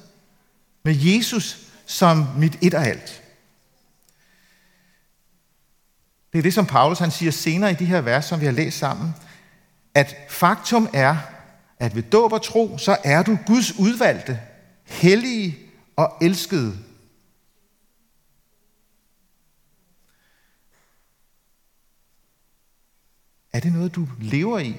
Med 0.84 0.96
Jesus 0.96 1.58
som 1.86 2.28
mit 2.38 2.58
et 2.62 2.74
og 2.74 2.88
alt. 2.88 3.24
Det 6.34 6.40
er 6.40 6.44
det, 6.44 6.54
som 6.54 6.66
Paulus 6.66 7.00
han 7.00 7.12
siger 7.12 7.32
senere 7.32 7.72
i 7.72 7.76
de 7.76 7.86
her 7.86 8.02
vers, 8.02 8.26
som 8.26 8.40
vi 8.40 8.46
har 8.46 8.52
læst 8.52 8.78
sammen, 8.78 9.14
at 9.94 10.16
faktum 10.30 10.90
er, 10.94 11.18
at 11.80 11.96
ved 11.96 12.04
dåb 12.04 12.34
og 12.34 12.44
tro, 12.44 12.78
så 12.78 12.98
er 13.04 13.24
du 13.24 13.38
Guds 13.48 13.80
udvalgte, 13.80 14.40
hellige 14.84 15.58
og 15.96 16.18
elskede. 16.22 16.78
Er 23.54 23.60
det 23.60 23.74
noget, 23.74 23.96
du 23.96 24.08
lever 24.20 24.60
i? 24.60 24.76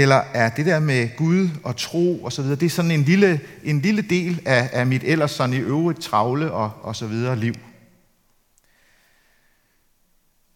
Eller 0.00 0.22
er 0.34 0.48
det 0.48 0.66
der 0.66 0.78
med 0.78 1.16
Gud 1.16 1.48
og 1.64 1.76
tro 1.76 2.24
og 2.24 2.32
så 2.32 2.42
videre, 2.42 2.56
det 2.56 2.66
er 2.66 2.70
sådan 2.70 2.90
en 2.90 3.02
lille, 3.02 3.40
en 3.64 3.80
lille 3.80 4.02
del 4.02 4.40
af, 4.44 4.70
af 4.72 4.86
mit 4.86 5.02
ellers 5.04 5.30
sådan 5.30 5.54
i 5.54 5.58
øvrigt 5.58 6.00
travle 6.00 6.52
og, 6.52 6.72
og 6.82 6.96
så 6.96 7.06
videre 7.06 7.36
liv? 7.36 7.54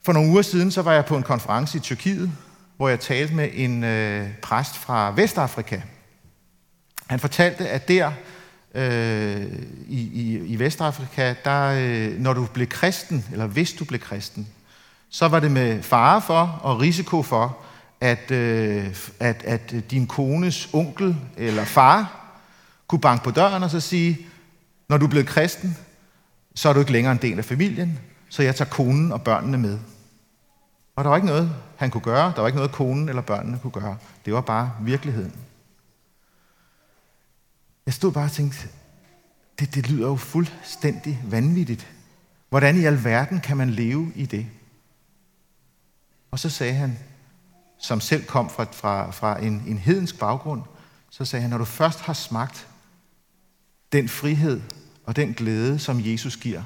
For 0.03 0.13
nogle 0.13 0.31
uger 0.31 0.43
siden, 0.43 0.71
så 0.71 0.83
var 0.83 0.93
jeg 0.93 1.05
på 1.05 1.17
en 1.17 1.23
konference 1.23 1.79
i 1.79 1.81
Tyrkiet, 1.81 2.33
hvor 2.77 2.89
jeg 2.89 3.01
talte 3.01 3.35
med 3.35 3.49
en 3.53 3.85
øh, 3.85 4.29
præst 4.43 4.77
fra 4.77 5.13
Vestafrika. 5.17 5.81
Han 7.07 7.21
fortalte, 7.21 7.69
at 7.69 7.89
der 7.89 8.13
øh, 8.75 9.47
i, 9.89 10.01
i, 10.01 10.47
i 10.47 10.59
Vestafrika, 10.59 11.35
der, 11.45 11.65
øh, 11.65 12.21
når 12.21 12.33
du 12.33 12.47
blev 12.55 12.67
kristen, 12.67 13.25
eller 13.33 13.47
hvis 13.47 13.73
du 13.73 13.85
blev 13.85 14.01
kristen, 14.01 14.49
så 15.11 15.29
var 15.29 15.41
det 15.41 15.51
med 15.51 15.83
fare 15.83 16.23
for 16.23 16.61
og 16.63 16.81
risiko 16.81 17.23
for, 17.23 17.59
at, 18.05 18.31
øh, 18.31 18.97
at, 19.21 19.43
at 19.45 19.75
din 19.91 20.07
kones 20.07 20.69
onkel 20.73 21.17
eller 21.37 21.65
far 21.65 22.31
kunne 22.87 23.01
banke 23.01 23.25
på 23.25 23.31
døren 23.31 23.63
og 23.63 23.71
så 23.71 23.81
sige, 23.81 24.19
når 24.89 24.99
du 24.99 25.05
er 25.05 25.11
blevet 25.11 25.27
kristen, 25.27 25.77
så 26.55 26.69
er 26.69 26.73
du 26.73 26.81
ikke 26.81 26.93
længere 26.93 27.13
en 27.13 27.23
del 27.23 27.39
af 27.39 27.45
familien, 27.45 27.99
så 28.29 28.43
jeg 28.43 28.57
tager 28.57 28.71
konen 28.71 29.13
og 29.13 29.23
børnene 29.23 29.59
med. 29.59 29.79
Og 30.97 31.05
der 31.05 31.11
var 31.11 31.17
ikke 31.17 31.27
noget, 31.27 31.53
han 31.77 31.91
kunne 31.91 32.01
gøre. 32.01 32.33
Der 32.37 32.41
var 32.41 32.49
ikke 32.49 32.57
noget, 32.57 32.73
konen 32.73 33.09
eller 33.09 33.23
børnene 33.23 33.59
kunne 33.59 33.71
gøre. 33.71 33.97
Det 34.25 34.33
var 34.33 34.41
bare 34.41 34.73
virkeligheden. 34.81 35.33
Jeg 37.87 37.95
stod 37.95 38.13
bare 38.13 38.25
og 38.25 38.33
tænkte, 38.33 38.69
det, 39.59 39.75
det 39.75 39.91
lyder 39.91 40.09
jo 40.09 40.17
fuldstændig 40.17 41.23
vanvittigt. 41.25 41.87
Hvordan 42.49 42.77
i 42.77 42.85
alverden 42.85 43.41
kan 43.41 43.57
man 43.57 43.71
leve 43.71 44.13
i 44.15 44.27
det? 44.27 44.47
Og 46.31 46.39
så 46.39 46.51
sagde 46.51 46.75
han, 46.75 46.99
som 47.85 48.01
selv 48.01 48.25
kom 48.25 48.51
fra, 48.51 48.67
fra, 48.73 49.11
fra 49.11 49.43
en, 49.43 49.63
en 49.67 49.79
hedensk 49.79 50.19
baggrund, 50.19 50.63
så 51.11 51.25
sagde 51.25 51.41
han, 51.41 51.51
når 51.51 51.59
du 51.59 51.65
først 51.65 52.01
har 52.01 52.13
smagt 52.13 52.67
den 53.93 54.09
frihed 54.09 54.61
og 55.05 55.17
den 55.17 55.35
glæde, 55.35 55.79
som 55.79 56.01
Jesus 56.01 56.37
giver, 56.37 56.63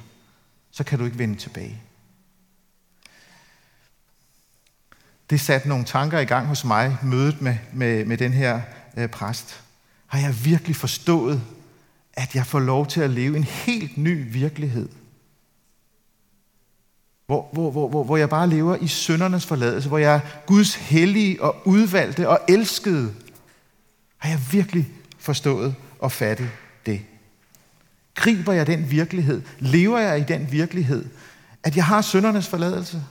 så 0.70 0.84
kan 0.84 0.98
du 0.98 1.04
ikke 1.04 1.18
vende 1.18 1.36
tilbage. 1.36 1.82
Det 5.30 5.40
satte 5.40 5.68
nogle 5.68 5.84
tanker 5.84 6.18
i 6.18 6.24
gang 6.24 6.46
hos 6.46 6.64
mig, 6.64 6.98
mødet 7.02 7.42
med, 7.42 7.56
med, 7.72 8.04
med 8.04 8.18
den 8.18 8.32
her 8.32 8.60
øh, 8.96 9.08
præst. 9.08 9.62
Har 10.06 10.18
jeg 10.18 10.44
virkelig 10.44 10.76
forstået, 10.76 11.42
at 12.12 12.34
jeg 12.34 12.46
får 12.46 12.60
lov 12.60 12.86
til 12.86 13.00
at 13.00 13.10
leve 13.10 13.36
en 13.36 13.44
helt 13.44 13.96
ny 13.96 14.32
virkelighed? 14.32 14.88
Hvor, 17.28 17.48
hvor, 17.52 17.70
hvor, 17.70 17.88
hvor, 17.88 18.04
hvor 18.04 18.16
jeg 18.16 18.28
bare 18.28 18.48
lever 18.48 18.76
i 18.76 18.86
søndernes 18.86 19.46
forladelse, 19.46 19.88
hvor 19.88 19.98
jeg 19.98 20.14
er 20.14 20.20
Guds 20.46 20.74
hellige 20.74 21.42
og 21.42 21.56
udvalgte 21.64 22.28
og 22.28 22.40
elskede. 22.48 23.14
Har 24.16 24.30
jeg 24.30 24.40
virkelig 24.52 24.88
forstået 25.18 25.74
og 25.98 26.12
fattet 26.12 26.50
det? 26.86 27.00
Griber 28.14 28.52
jeg 28.52 28.66
den 28.66 28.90
virkelighed? 28.90 29.42
Lever 29.58 29.98
jeg 29.98 30.20
i 30.20 30.22
den 30.22 30.52
virkelighed? 30.52 31.04
At 31.62 31.76
jeg 31.76 31.84
har 31.84 32.02
søndernes 32.02 32.48
forladelse? 32.48 33.02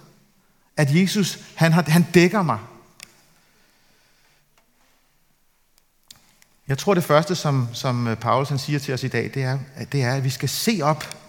At 0.77 0.95
Jesus, 0.95 1.39
han, 1.55 1.73
har, 1.73 1.81
han 1.87 2.05
dækker 2.13 2.41
mig? 2.41 2.59
Jeg 6.67 6.77
tror, 6.77 6.93
det 6.93 7.03
første, 7.03 7.35
som, 7.35 7.67
som 7.73 8.07
øh, 8.07 8.17
Paulus 8.17 8.49
han 8.49 8.59
siger 8.59 8.79
til 8.79 8.93
os 8.93 9.03
i 9.03 9.07
dag, 9.07 9.31
det 9.33 9.43
er, 9.43 9.59
det 9.91 10.03
er, 10.03 10.13
at 10.13 10.23
vi 10.23 10.29
skal 10.29 10.49
se 10.49 10.79
op 10.83 11.26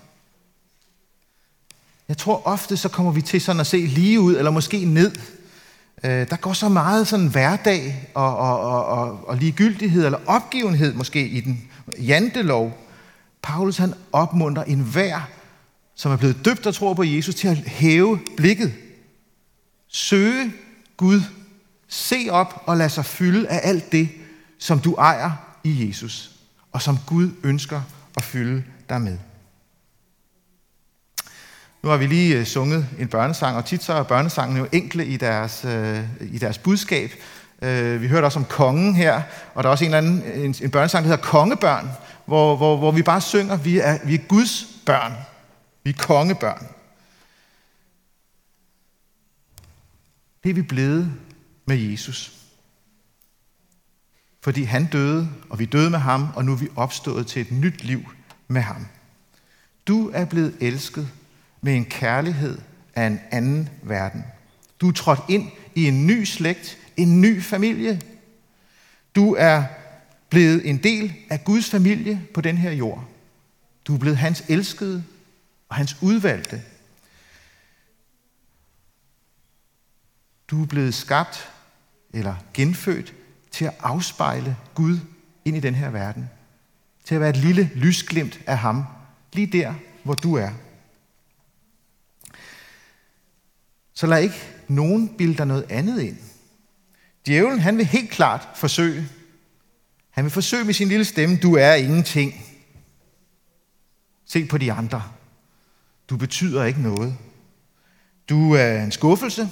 jeg 2.08 2.16
tror 2.16 2.46
ofte, 2.46 2.76
så 2.76 2.88
kommer 2.88 3.12
vi 3.12 3.22
til 3.22 3.40
sådan 3.40 3.60
at 3.60 3.66
se 3.66 3.76
lige 3.76 4.20
ud, 4.20 4.36
eller 4.36 4.50
måske 4.50 4.84
ned. 4.84 5.12
Øh, 6.04 6.30
der 6.30 6.36
går 6.36 6.52
så 6.52 6.68
meget 6.68 7.08
sådan 7.08 7.26
hverdag 7.26 8.10
og, 8.14 8.36
og, 8.36 8.60
og, 8.60 8.86
og, 8.86 9.28
og 9.28 9.36
ligegyldighed, 9.36 10.04
eller 10.04 10.18
opgivenhed 10.26 10.94
måske 10.94 11.28
i 11.28 11.40
den 11.40 11.70
jantelov. 11.98 12.78
Paulus 13.42 13.76
han 13.76 13.94
opmuntrer 14.12 14.64
enhver, 14.64 15.20
som 15.94 16.12
er 16.12 16.16
blevet 16.16 16.44
døbt 16.44 16.66
og 16.66 16.74
tror 16.74 16.94
på 16.94 17.04
Jesus, 17.04 17.34
til 17.34 17.48
at 17.48 17.56
hæve 17.56 18.18
blikket. 18.36 18.72
Søge 19.88 20.52
Gud. 20.96 21.20
Se 21.88 22.26
op 22.30 22.62
og 22.66 22.76
lad 22.76 22.88
sig 22.88 23.04
fylde 23.04 23.48
af 23.48 23.60
alt 23.62 23.92
det, 23.92 24.08
som 24.58 24.80
du 24.80 24.94
ejer 24.94 25.30
i 25.64 25.88
Jesus, 25.88 26.30
og 26.72 26.82
som 26.82 26.98
Gud 27.06 27.30
ønsker 27.42 27.82
at 28.16 28.24
fylde 28.24 28.64
dig 28.88 29.00
med. 29.00 29.18
Nu 31.82 31.88
har 31.88 31.96
vi 31.96 32.06
lige 32.06 32.38
øh, 32.38 32.44
sunget 32.44 32.88
en 32.98 33.08
børnesang, 33.08 33.56
og 33.56 33.64
tit 33.64 33.82
så 33.82 33.92
er 33.92 34.02
børnesangen 34.02 34.58
jo 34.58 34.66
enkle 34.72 35.06
i 35.06 35.16
deres, 35.16 35.64
øh, 35.64 36.04
i 36.20 36.38
deres 36.38 36.58
budskab. 36.58 37.10
Øh, 37.62 38.02
vi 38.02 38.08
hørte 38.08 38.24
også 38.24 38.38
om 38.38 38.44
kongen 38.44 38.94
her, 38.94 39.22
og 39.54 39.62
der 39.62 39.68
er 39.68 39.70
også 39.70 39.84
en, 39.84 39.94
eller 39.94 39.98
anden, 39.98 40.44
en, 40.44 40.54
en 40.62 40.70
børnesang, 40.70 41.04
der 41.04 41.10
hedder 41.10 41.22
Kongebørn, 41.22 41.90
hvor, 42.26 42.56
hvor, 42.56 42.76
hvor 42.76 42.90
vi 42.90 43.02
bare 43.02 43.20
synger, 43.20 43.56
vi 43.56 43.78
er, 43.78 43.98
vi 44.04 44.14
er 44.14 44.18
Guds 44.28 44.66
børn. 44.86 45.12
Vi 45.84 45.90
er 45.90 45.98
kongebørn. 45.98 46.66
Det 50.44 50.50
er 50.50 50.54
vi 50.54 50.62
blevet 50.62 51.12
med 51.66 51.76
Jesus. 51.76 52.32
Fordi 54.42 54.62
han 54.62 54.86
døde, 54.86 55.28
og 55.50 55.58
vi 55.58 55.64
døde 55.64 55.90
med 55.90 55.98
ham, 55.98 56.28
og 56.34 56.44
nu 56.44 56.52
er 56.52 56.56
vi 56.56 56.68
opstået 56.76 57.26
til 57.26 57.42
et 57.42 57.52
nyt 57.52 57.84
liv 57.84 58.02
med 58.48 58.60
ham. 58.60 58.86
Du 59.86 60.10
er 60.14 60.24
blevet 60.24 60.56
elsket 60.60 61.08
med 61.60 61.74
en 61.74 61.84
kærlighed 61.84 62.58
af 62.94 63.06
en 63.06 63.20
anden 63.30 63.68
verden. 63.82 64.24
Du 64.80 64.88
er 64.88 64.92
trådt 64.92 65.20
ind 65.28 65.50
i 65.74 65.88
en 65.88 66.06
ny 66.06 66.24
slægt, 66.24 66.78
en 66.96 67.20
ny 67.20 67.42
familie. 67.42 68.00
Du 69.14 69.34
er 69.34 69.64
blevet 70.30 70.68
en 70.68 70.82
del 70.82 71.14
af 71.30 71.44
Guds 71.44 71.70
familie 71.70 72.22
på 72.34 72.40
den 72.40 72.56
her 72.56 72.70
jord. 72.70 73.04
Du 73.84 73.94
er 73.94 73.98
blevet 73.98 74.18
hans 74.18 74.44
elskede 74.48 75.04
og 75.68 75.76
hans 75.76 75.96
udvalgte. 76.02 76.62
Du 80.48 80.62
er 80.62 80.66
blevet 80.66 80.94
skabt 80.94 81.48
eller 82.12 82.34
genfødt 82.54 83.14
til 83.50 83.64
at 83.64 83.74
afspejle 83.80 84.56
Gud 84.74 84.98
ind 85.44 85.56
i 85.56 85.60
den 85.60 85.74
her 85.74 85.90
verden. 85.90 86.30
Til 87.04 87.14
at 87.14 87.20
være 87.20 87.30
et 87.30 87.36
lille 87.36 87.70
lysglimt 87.74 88.40
af 88.46 88.58
ham, 88.58 88.84
lige 89.32 89.46
der, 89.46 89.74
hvor 90.02 90.14
du 90.14 90.34
er. 90.34 90.50
Så 93.98 94.06
lad 94.06 94.22
ikke 94.22 94.48
nogen 94.68 95.08
bilde 95.16 95.36
dig 95.36 95.46
noget 95.46 95.66
andet 95.70 96.02
ind. 96.02 96.16
Djævlen, 97.26 97.60
han 97.60 97.76
vil 97.76 97.86
helt 97.86 98.10
klart 98.10 98.48
forsøge. 98.54 99.08
Han 100.10 100.24
vil 100.24 100.30
forsøge 100.30 100.64
med 100.64 100.74
sin 100.74 100.88
lille 100.88 101.04
stemme, 101.04 101.36
du 101.36 101.54
er 101.54 101.74
ingenting. 101.74 102.34
Se 104.26 104.46
på 104.46 104.58
de 104.58 104.72
andre. 104.72 105.02
Du 106.10 106.16
betyder 106.16 106.64
ikke 106.64 106.82
noget. 106.82 107.16
Du 108.28 108.52
er 108.52 108.82
en 108.82 108.92
skuffelse. 108.92 109.48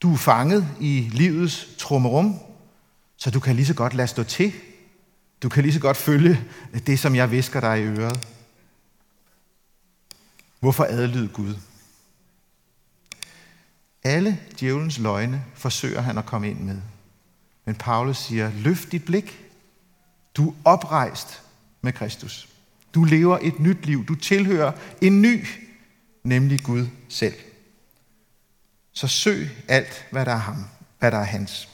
Du 0.00 0.12
er 0.12 0.18
fanget 0.18 0.68
i 0.80 1.10
livets 1.12 1.68
trummerum, 1.78 2.38
så 3.16 3.30
du 3.30 3.40
kan 3.40 3.56
lige 3.56 3.66
så 3.66 3.74
godt 3.74 3.94
lade 3.94 4.08
stå 4.08 4.22
til. 4.22 4.52
Du 5.42 5.48
kan 5.48 5.62
lige 5.62 5.74
så 5.74 5.80
godt 5.80 5.96
følge 5.96 6.40
det, 6.86 6.98
som 6.98 7.14
jeg 7.14 7.30
visker 7.30 7.60
dig 7.60 7.78
i 7.78 7.82
øret. 7.82 8.26
Hvorfor 10.60 10.84
adlyde 10.84 11.28
Gud? 11.28 11.54
Alle 14.02 14.38
djævelens 14.60 14.98
løgne 14.98 15.44
forsøger 15.54 16.00
han 16.00 16.18
at 16.18 16.26
komme 16.26 16.50
ind 16.50 16.60
med. 16.60 16.80
Men 17.64 17.74
Paulus 17.74 18.18
siger, 18.18 18.50
løft 18.54 18.92
dit 18.92 19.04
blik. 19.04 19.38
Du 20.34 20.48
er 20.48 20.54
oprejst 20.64 21.42
med 21.80 21.92
Kristus. 21.92 22.48
Du 22.94 23.04
lever 23.04 23.38
et 23.42 23.60
nyt 23.60 23.86
liv. 23.86 24.06
Du 24.06 24.14
tilhører 24.14 24.72
en 25.00 25.22
ny, 25.22 25.46
nemlig 26.24 26.62
Gud 26.62 26.86
selv. 27.08 27.34
Så 28.92 29.08
søg 29.08 29.48
alt, 29.68 30.06
hvad 30.10 30.26
der 30.26 30.32
er 30.32 30.36
ham, 30.36 30.64
hvad 30.98 31.10
der 31.10 31.18
er 31.18 31.24
hans. 31.24 31.68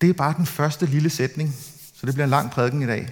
Det 0.00 0.10
er 0.10 0.14
bare 0.14 0.34
den 0.36 0.46
første 0.46 0.86
lille 0.86 1.10
sætning, 1.10 1.54
så 1.94 2.06
det 2.06 2.14
bliver 2.14 2.24
en 2.24 2.30
lang 2.30 2.50
prædiken 2.50 2.82
i 2.82 2.86
dag. 2.86 3.02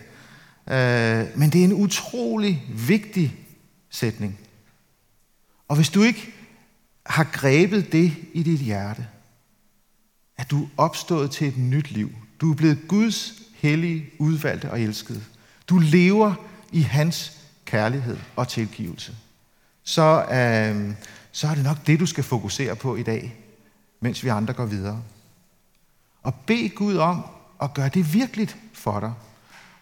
Øh, 0.70 1.38
men 1.38 1.50
det 1.50 1.60
er 1.60 1.64
en 1.64 1.72
utrolig 1.72 2.64
vigtig 2.68 3.36
sætning. 3.90 4.38
Og 5.68 5.76
hvis 5.76 5.90
du 5.90 6.02
ikke 6.02 6.34
har 7.06 7.24
grebet 7.24 7.92
det 7.92 8.14
i 8.32 8.42
dit 8.42 8.58
hjerte, 8.58 9.06
at 10.36 10.50
du 10.50 10.62
er 10.62 10.68
opstået 10.76 11.30
til 11.30 11.48
et 11.48 11.58
nyt 11.58 11.90
liv. 11.90 12.10
Du 12.40 12.50
er 12.50 12.56
blevet 12.56 12.78
Guds 12.88 13.32
hellige, 13.54 14.10
udvalgte 14.18 14.70
og 14.70 14.80
elskede. 14.80 15.24
Du 15.68 15.78
lever 15.78 16.34
i 16.72 16.80
hans 16.80 17.32
kærlighed 17.64 18.16
og 18.36 18.48
tilgivelse. 18.48 19.16
Så, 19.84 20.24
øh, 20.24 20.94
så 21.32 21.48
er 21.48 21.54
det 21.54 21.64
nok 21.64 21.76
det, 21.86 22.00
du 22.00 22.06
skal 22.06 22.24
fokusere 22.24 22.76
på 22.76 22.96
i 22.96 23.02
dag, 23.02 23.36
mens 24.00 24.24
vi 24.24 24.28
andre 24.28 24.54
går 24.54 24.66
videre. 24.66 25.02
Og 26.22 26.34
bed 26.34 26.74
Gud 26.74 26.96
om 26.96 27.22
at 27.62 27.74
gøre 27.74 27.88
det 27.88 28.14
virkeligt 28.14 28.56
for 28.72 29.00
dig. 29.00 29.12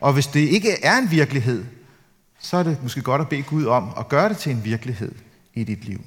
Og 0.00 0.12
hvis 0.12 0.26
det 0.26 0.40
ikke 0.40 0.84
er 0.84 0.98
en 0.98 1.10
virkelighed, 1.10 1.64
så 2.38 2.56
er 2.56 2.62
det 2.62 2.82
måske 2.82 3.02
godt 3.02 3.20
at 3.20 3.28
bede 3.28 3.42
Gud 3.42 3.64
om 3.64 3.90
at 3.98 4.08
gøre 4.08 4.28
det 4.28 4.36
til 4.36 4.52
en 4.52 4.64
virkelighed 4.64 5.12
i 5.56 5.64
dit 5.64 5.84
liv. 5.84 6.00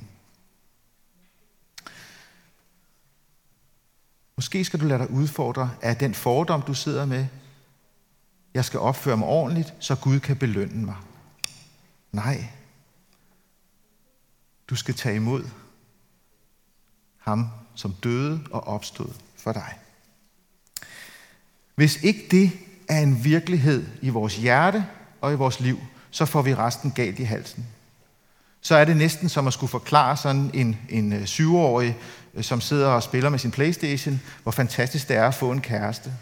Måske 4.36 4.66
skal 4.66 4.80
du 4.80 4.86
lade 4.86 5.00
dig 5.00 5.10
udfordre 5.10 5.72
af 5.82 5.98
den 5.98 6.14
fordom, 6.14 6.62
du 6.62 6.74
sidder 6.74 7.06
med. 7.06 7.28
Jeg 8.54 8.66
skal 8.66 8.80
opføre 8.80 9.18
mig 9.18 9.28
ordentligt, 9.28 9.74
så 9.80 9.96
Gud 9.96 10.20
kan 10.20 10.38
belønne 10.38 10.86
mig. 10.86 10.96
Nej. 12.12 12.48
Du 14.70 14.76
skal 14.76 14.96
tage 14.96 15.16
imod 15.16 15.44
ham, 17.18 17.50
som 17.76 17.94
døde 17.94 18.42
og 18.52 18.68
opstod 18.68 19.14
for 19.36 19.52
dig. 19.52 19.80
Hvis 21.76 22.04
ikke 22.04 22.28
det 22.32 22.52
er 22.90 23.00
en 23.00 23.24
virkelighed 23.24 23.88
i 24.02 24.10
vores 24.10 24.38
hjerte 24.38 24.86
og 25.22 25.34
i 25.34 25.36
vores 25.36 25.60
liv, 25.60 25.80
så 26.12 26.26
får 26.26 26.42
vi 26.42 26.56
resten 26.56 26.92
galt 26.92 27.20
i 27.20 27.24
halsen. 27.24 27.68
Så 28.62 28.76
er 28.76 28.86
det 28.86 28.98
næsten 28.98 29.30
som 29.30 29.48
at 29.48 29.54
skulle 29.54 29.70
forklare 29.70 30.18
sådan 30.18 30.52
en, 30.54 30.78
en 30.90 31.14
øh, 31.14 31.26
syvårig, 31.26 31.98
øh, 32.34 32.44
som 32.44 32.62
sidder 32.62 32.88
og 32.88 33.04
spiller 33.04 33.30
med 33.30 33.40
sin 33.40 33.52
Playstation, 33.52 34.22
hvor 34.44 34.52
fantastisk 34.52 35.08
det 35.08 35.16
er 35.16 35.28
at 35.28 35.36
få 35.36 35.52
en 35.52 35.62
kæreste. 35.62 36.14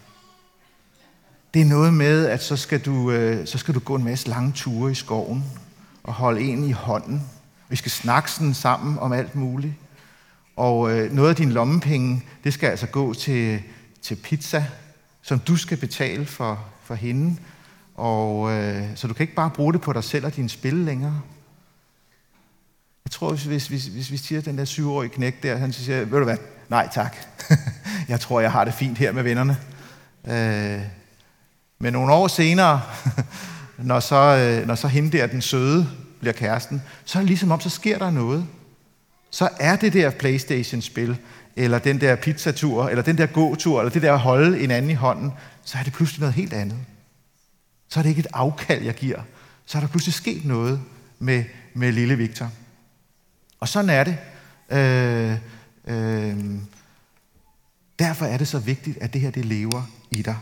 Det 1.53 1.61
er 1.61 1.65
noget 1.65 1.93
med, 1.93 2.25
at 2.25 2.43
så 2.43 2.55
skal 2.55 2.79
du, 2.79 3.11
øh, 3.11 3.47
så 3.47 3.57
skal 3.57 3.73
du 3.73 3.79
gå 3.79 3.95
en 3.95 4.03
masse 4.03 4.29
lange 4.29 4.51
ture 4.51 4.91
i 4.91 4.95
skoven 4.95 5.43
og 6.03 6.13
holde 6.13 6.41
en 6.41 6.63
i 6.63 6.71
hånden. 6.71 7.23
Vi 7.69 7.75
skal 7.75 7.91
snakke 7.91 8.31
sådan 8.31 8.53
sammen 8.53 8.99
om 8.99 9.13
alt 9.13 9.35
muligt. 9.35 9.73
Og 10.55 10.89
noget 11.11 11.29
af 11.29 11.35
din 11.35 11.51
lommepenge, 11.51 12.23
det 12.43 12.53
skal 12.53 12.69
altså 12.69 12.87
gå 12.87 13.13
til, 13.13 13.61
til 14.01 14.15
pizza, 14.15 14.65
som 15.21 15.39
du 15.39 15.55
skal 15.55 15.77
betale 15.77 16.25
for, 16.25 16.65
for 16.83 16.95
hende. 16.95 17.37
Og, 17.95 18.49
så 18.95 19.07
du 19.07 19.13
kan 19.13 19.23
ikke 19.23 19.35
bare 19.35 19.49
bruge 19.49 19.73
det 19.73 19.81
på 19.81 19.93
dig 19.93 20.03
selv 20.03 20.25
og 20.25 20.35
dine 20.35 20.49
spil 20.49 20.73
længere. 20.73 21.21
Jeg 23.07 23.11
tror, 23.11 23.29
hvis, 23.29 23.43
hvis, 23.43 23.67
hvis, 23.67 23.85
hvis 23.85 24.11
vi 24.11 24.17
siger, 24.17 24.39
at 24.39 24.45
den 24.45 24.57
der 24.57 24.65
syvårige 24.65 25.09
knæk 25.09 25.43
der, 25.43 25.57
han 25.57 25.73
siger, 25.73 26.05
ved 26.05 26.17
du 26.17 26.23
hvad, 26.23 26.37
nej 26.69 26.89
tak. 26.93 27.15
jeg 28.09 28.19
tror, 28.19 28.39
jeg 28.39 28.51
har 28.51 28.65
det 28.65 28.73
fint 28.73 28.97
her 28.97 29.11
med 29.11 29.23
vennerne. 29.23 29.57
Øh, 30.27 30.81
men 31.79 31.93
nogle 31.93 32.13
år 32.13 32.27
senere, 32.27 32.81
når 33.77 33.99
så, 33.99 34.15
øh, 34.15 34.67
når 34.67 34.75
så 34.75 34.87
hende 34.87 35.17
der, 35.17 35.27
den 35.27 35.41
søde, 35.41 35.89
bliver 36.19 36.33
kæresten, 36.33 36.81
så 37.05 37.17
er 37.17 37.21
det 37.21 37.27
ligesom 37.27 37.51
om, 37.51 37.59
så 37.59 37.69
sker 37.69 37.97
der 37.97 38.09
noget. 38.09 38.45
Så 39.29 39.49
er 39.59 39.75
det 39.75 39.93
der 39.93 40.09
Playstation-spil, 40.09 41.17
eller 41.55 41.79
den 41.79 42.01
der 42.01 42.15
pizzatur, 42.15 42.87
eller 42.89 43.03
den 43.03 43.17
der 43.17 43.25
gåtur, 43.25 43.79
eller 43.79 43.91
det 43.91 44.01
der 44.01 44.13
at 44.13 44.19
holde 44.19 44.59
en 44.59 44.71
anden 44.71 44.91
i 44.91 44.93
hånden, 44.93 45.31
så 45.63 45.77
er 45.77 45.83
det 45.83 45.93
pludselig 45.93 46.19
noget 46.19 46.35
helt 46.35 46.53
andet. 46.53 46.77
Så 47.89 47.99
er 47.99 48.01
det 48.01 48.09
ikke 48.09 48.19
et 48.19 48.27
afkald, 48.33 48.83
jeg 48.83 48.95
giver. 48.95 49.21
Så 49.65 49.77
er 49.77 49.79
der 49.79 49.87
pludselig 49.87 50.13
sket 50.13 50.45
noget 50.45 50.81
med, 51.19 51.43
med 51.73 51.91
lille 51.91 52.17
Victor. 52.17 52.51
Og 53.59 53.67
sådan 53.67 53.89
er 53.89 54.03
det. 54.03 54.17
Øh, 54.69 55.37
øh, 55.87 56.37
derfor 57.99 58.25
er 58.25 58.37
det 58.37 58.47
så 58.47 58.59
vigtigt, 58.59 58.97
at 59.01 59.13
det 59.13 59.21
her 59.21 59.31
det 59.31 59.45
lever 59.45 59.83
i 60.11 60.21
dig. 60.21 60.37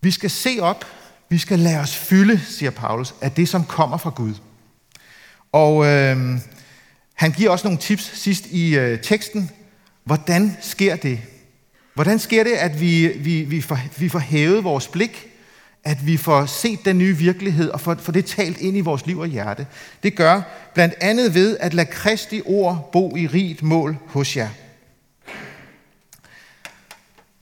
Vi 0.00 0.10
skal 0.10 0.30
se 0.30 0.58
op, 0.60 0.84
vi 1.28 1.38
skal 1.38 1.58
lade 1.58 1.80
os 1.80 1.96
fylde, 1.96 2.40
siger 2.44 2.70
Paulus, 2.70 3.14
af 3.20 3.32
det, 3.32 3.48
som 3.48 3.64
kommer 3.64 3.96
fra 3.96 4.10
Gud. 4.10 4.34
Og 5.52 5.86
øh, 5.86 6.38
han 7.14 7.32
giver 7.32 7.50
også 7.50 7.66
nogle 7.66 7.80
tips 7.80 8.18
sidst 8.18 8.46
i 8.46 8.76
øh, 8.76 9.02
teksten. 9.02 9.50
Hvordan 10.04 10.56
sker 10.60 10.96
det? 10.96 11.20
Hvordan 11.94 12.18
sker 12.18 12.44
det, 12.44 12.52
at 12.52 12.80
vi, 12.80 13.08
vi, 13.08 13.42
vi, 13.42 13.60
får, 13.60 13.78
vi 13.98 14.08
får 14.08 14.18
hævet 14.18 14.64
vores 14.64 14.88
blik, 14.88 15.29
at 15.84 16.06
vi 16.06 16.16
får 16.16 16.46
set 16.46 16.84
den 16.84 16.98
nye 16.98 17.16
virkelighed 17.16 17.70
og 17.70 17.80
får, 17.80 17.94
får 17.94 18.12
det 18.12 18.24
talt 18.24 18.58
ind 18.58 18.76
i 18.76 18.80
vores 18.80 19.06
liv 19.06 19.18
og 19.18 19.26
hjerte? 19.26 19.66
Det 20.02 20.16
gør 20.16 20.42
blandt 20.74 20.94
andet 21.00 21.34
ved 21.34 21.58
at 21.58 21.74
lade 21.74 21.90
Kristi 21.90 22.42
ord 22.44 22.90
bo 22.92 23.16
i 23.16 23.26
rigt 23.26 23.62
mål 23.62 23.96
hos 24.06 24.36
jer. 24.36 24.48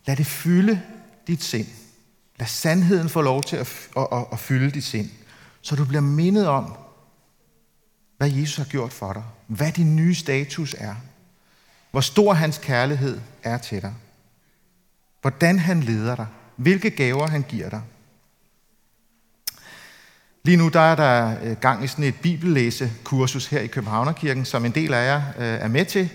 Lad 0.07 0.17
det 0.17 0.27
fylde 0.27 0.83
dit 1.27 1.43
sind. 1.43 1.67
Lad 2.39 2.47
sandheden 2.47 3.09
få 3.09 3.23
lov 3.23 3.43
til 3.43 3.57
at, 3.57 3.89
at, 3.97 4.07
at, 4.13 4.25
at 4.33 4.39
fylde 4.39 4.71
dit 4.71 4.85
sind, 4.85 5.11
så 5.63 5.77
du 5.77 5.85
bliver 5.85 6.01
mindet 6.01 6.47
om, 6.47 6.77
hvad 8.17 8.31
Jesus 8.31 8.57
har 8.57 8.65
gjort 8.65 8.93
for 8.93 9.13
dig. 9.13 9.23
Hvad 9.47 9.73
din 9.73 9.97
nye 9.97 10.15
status 10.15 10.75
er. 10.79 10.95
Hvor 11.91 12.01
stor 12.01 12.33
hans 12.33 12.59
kærlighed 12.59 13.21
er 13.43 13.59
til 13.59 13.83
dig. 13.83 13.95
Hvordan 15.21 15.59
han 15.59 15.81
leder 15.81 16.17
dig. 16.17 16.27
Hvilke 16.57 16.91
gaver 16.91 17.27
han 17.27 17.45
giver 17.49 17.71
dig. 17.71 17.83
Lige 20.45 20.57
nu 20.57 20.69
der 20.69 20.81
er 20.81 20.95
der 20.95 21.37
øh, 21.43 21.57
gang 21.57 21.85
i 21.85 21.87
sådan 21.87 22.05
et 22.05 22.15
bibellæsekursus 22.23 23.47
her 23.47 23.61
i 23.61 23.67
Københavnerkirken, 23.67 24.45
som 24.45 24.65
en 24.65 24.73
del 24.73 24.95
af 24.95 25.07
jer 25.07 25.23
øh, 25.39 25.61
er 25.61 25.69
med 25.69 25.85
til. 25.85 26.09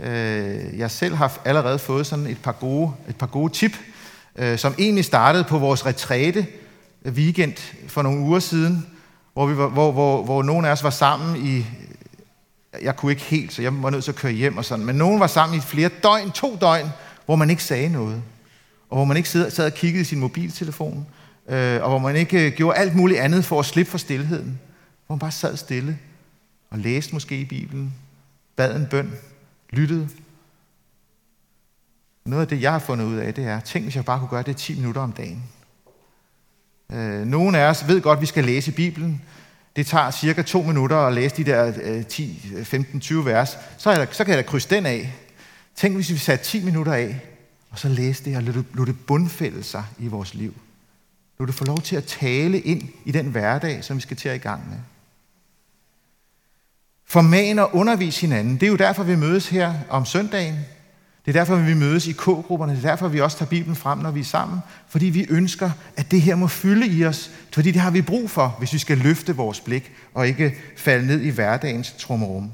Øh, 0.00 0.78
jeg 0.78 0.90
selv 0.90 1.14
har 1.14 1.40
allerede 1.44 1.78
fået 1.78 2.06
sådan 2.06 2.26
et 2.26 2.42
par 2.42 2.52
gode, 2.52 2.92
et 3.08 3.16
par 3.16 3.26
gode 3.26 3.52
tip, 3.52 3.72
som 4.56 4.74
egentlig 4.78 5.04
startede 5.04 5.44
på 5.44 5.58
vores 5.58 5.86
retræte 5.86 6.46
weekend 7.06 7.54
for 7.88 8.02
nogle 8.02 8.20
uger 8.20 8.38
siden, 8.38 8.86
hvor, 9.32 9.46
vi 9.46 9.56
var, 9.56 9.68
hvor, 9.68 9.92
hvor, 9.92 10.24
hvor 10.24 10.42
nogle 10.42 10.68
af 10.68 10.72
os 10.72 10.82
var 10.82 10.90
sammen 10.90 11.46
i, 11.46 11.66
jeg 12.82 12.96
kunne 12.96 13.12
ikke 13.12 13.22
helt, 13.22 13.52
så 13.52 13.62
jeg 13.62 13.82
var 13.82 13.90
nødt 13.90 14.04
til 14.04 14.12
at 14.12 14.16
køre 14.16 14.32
hjem 14.32 14.56
og 14.56 14.64
sådan, 14.64 14.84
men 14.84 14.96
nogen 14.96 15.20
var 15.20 15.26
sammen 15.26 15.58
i 15.58 15.60
flere 15.60 15.90
døgn, 16.02 16.30
to 16.30 16.56
døgn, 16.60 16.88
hvor 17.26 17.36
man 17.36 17.50
ikke 17.50 17.64
sagde 17.64 17.88
noget, 17.88 18.22
og 18.90 18.96
hvor 18.96 19.04
man 19.04 19.16
ikke 19.16 19.28
sad, 19.28 19.50
sad 19.50 19.66
og 19.66 19.74
kiggede 19.74 20.00
i 20.00 20.04
sin 20.04 20.18
mobiltelefon, 20.18 21.06
øh, 21.48 21.82
og 21.82 21.88
hvor 21.88 21.98
man 21.98 22.16
ikke 22.16 22.46
øh, 22.46 22.52
gjorde 22.52 22.78
alt 22.78 22.94
muligt 22.94 23.20
andet 23.20 23.44
for 23.44 23.60
at 23.60 23.66
slippe 23.66 23.90
for 23.90 23.98
stillheden, 23.98 24.60
hvor 25.06 25.14
man 25.14 25.18
bare 25.20 25.32
sad 25.32 25.56
stille 25.56 25.98
og 26.70 26.78
læste 26.78 27.12
måske 27.12 27.40
i 27.40 27.44
Bibelen, 27.44 27.94
bad 28.56 28.76
en 28.76 28.86
bøn, 28.90 29.12
lyttede. 29.70 30.08
Noget 32.24 32.42
af 32.42 32.48
det, 32.48 32.62
jeg 32.62 32.72
har 32.72 32.78
fundet 32.78 33.04
ud 33.04 33.16
af, 33.16 33.34
det 33.34 33.44
er, 33.44 33.60
tænk 33.60 33.84
hvis 33.84 33.96
jeg 33.96 34.04
bare 34.04 34.18
kunne 34.18 34.28
gøre 34.28 34.42
det 34.42 34.56
10 34.56 34.76
minutter 34.76 35.00
om 35.00 35.12
dagen. 35.12 35.42
Øh, 36.92 37.26
nogle 37.26 37.58
af 37.58 37.70
os 37.70 37.88
ved 37.88 38.00
godt, 38.00 38.16
at 38.16 38.20
vi 38.20 38.26
skal 38.26 38.44
læse 38.44 38.72
Bibelen. 38.72 39.22
Det 39.76 39.86
tager 39.86 40.10
cirka 40.10 40.42
to 40.42 40.62
minutter 40.62 40.96
at 40.96 41.12
læse 41.12 41.36
de 41.36 41.44
der 41.44 41.72
øh, 41.82 42.06
10, 42.06 42.52
15, 42.64 43.00
20 43.00 43.24
vers. 43.24 43.58
Så, 43.78 43.90
jeg, 43.90 44.08
så 44.10 44.24
kan 44.24 44.34
jeg 44.34 44.44
da 44.44 44.48
krydse 44.48 44.70
den 44.70 44.86
af. 44.86 45.14
Tænk, 45.76 45.94
hvis 45.94 46.10
vi 46.10 46.16
satte 46.16 46.44
10 46.44 46.64
minutter 46.64 46.92
af, 46.92 47.20
og 47.70 47.78
så 47.78 47.88
læste 47.88 48.30
det 48.30 48.36
og 48.36 48.42
lod 48.74 48.86
det 48.86 49.06
bundfælde 49.06 49.62
sig 49.62 49.84
i 49.98 50.06
vores 50.06 50.34
liv. 50.34 50.54
Lad 51.40 51.46
du 51.46 51.52
få 51.52 51.64
lov 51.64 51.78
til 51.78 51.96
at 51.96 52.04
tale 52.04 52.60
ind 52.60 52.82
i 53.04 53.12
den 53.12 53.26
hverdag, 53.26 53.84
som 53.84 53.96
vi 53.96 54.02
skal 54.02 54.16
til 54.16 54.28
at 54.28 54.34
i 54.34 54.38
gang 54.38 54.70
med. 54.70 54.78
Forman 57.06 57.58
og 57.58 57.74
undervis 57.74 58.20
hinanden. 58.20 58.54
Det 58.54 58.62
er 58.62 58.70
jo 58.70 58.76
derfor, 58.76 59.02
vi 59.02 59.16
mødes 59.16 59.48
her 59.48 59.74
om 59.88 60.04
søndagen. 60.04 60.58
Det 61.26 61.36
er 61.36 61.40
derfor, 61.40 61.56
vi 61.56 61.74
mødes 61.74 62.06
i 62.06 62.12
K-grupperne. 62.12 62.72
Det 62.72 62.84
er 62.84 62.88
derfor, 62.88 63.08
vi 63.08 63.20
også 63.20 63.38
tager 63.38 63.48
Bibelen 63.48 63.76
frem, 63.76 63.98
når 63.98 64.10
vi 64.10 64.20
er 64.20 64.24
sammen. 64.24 64.60
Fordi 64.88 65.06
vi 65.06 65.26
ønsker, 65.30 65.70
at 65.96 66.10
det 66.10 66.22
her 66.22 66.34
må 66.34 66.46
fylde 66.46 66.86
i 66.86 67.04
os. 67.04 67.30
Fordi 67.52 67.70
det 67.70 67.80
har 67.80 67.90
vi 67.90 68.02
brug 68.02 68.30
for, 68.30 68.56
hvis 68.58 68.72
vi 68.72 68.78
skal 68.78 68.98
løfte 68.98 69.36
vores 69.36 69.60
blik 69.60 69.92
og 70.14 70.28
ikke 70.28 70.54
falde 70.76 71.06
ned 71.06 71.20
i 71.20 71.28
hverdagens 71.28 71.92
trummerum. 71.92 72.52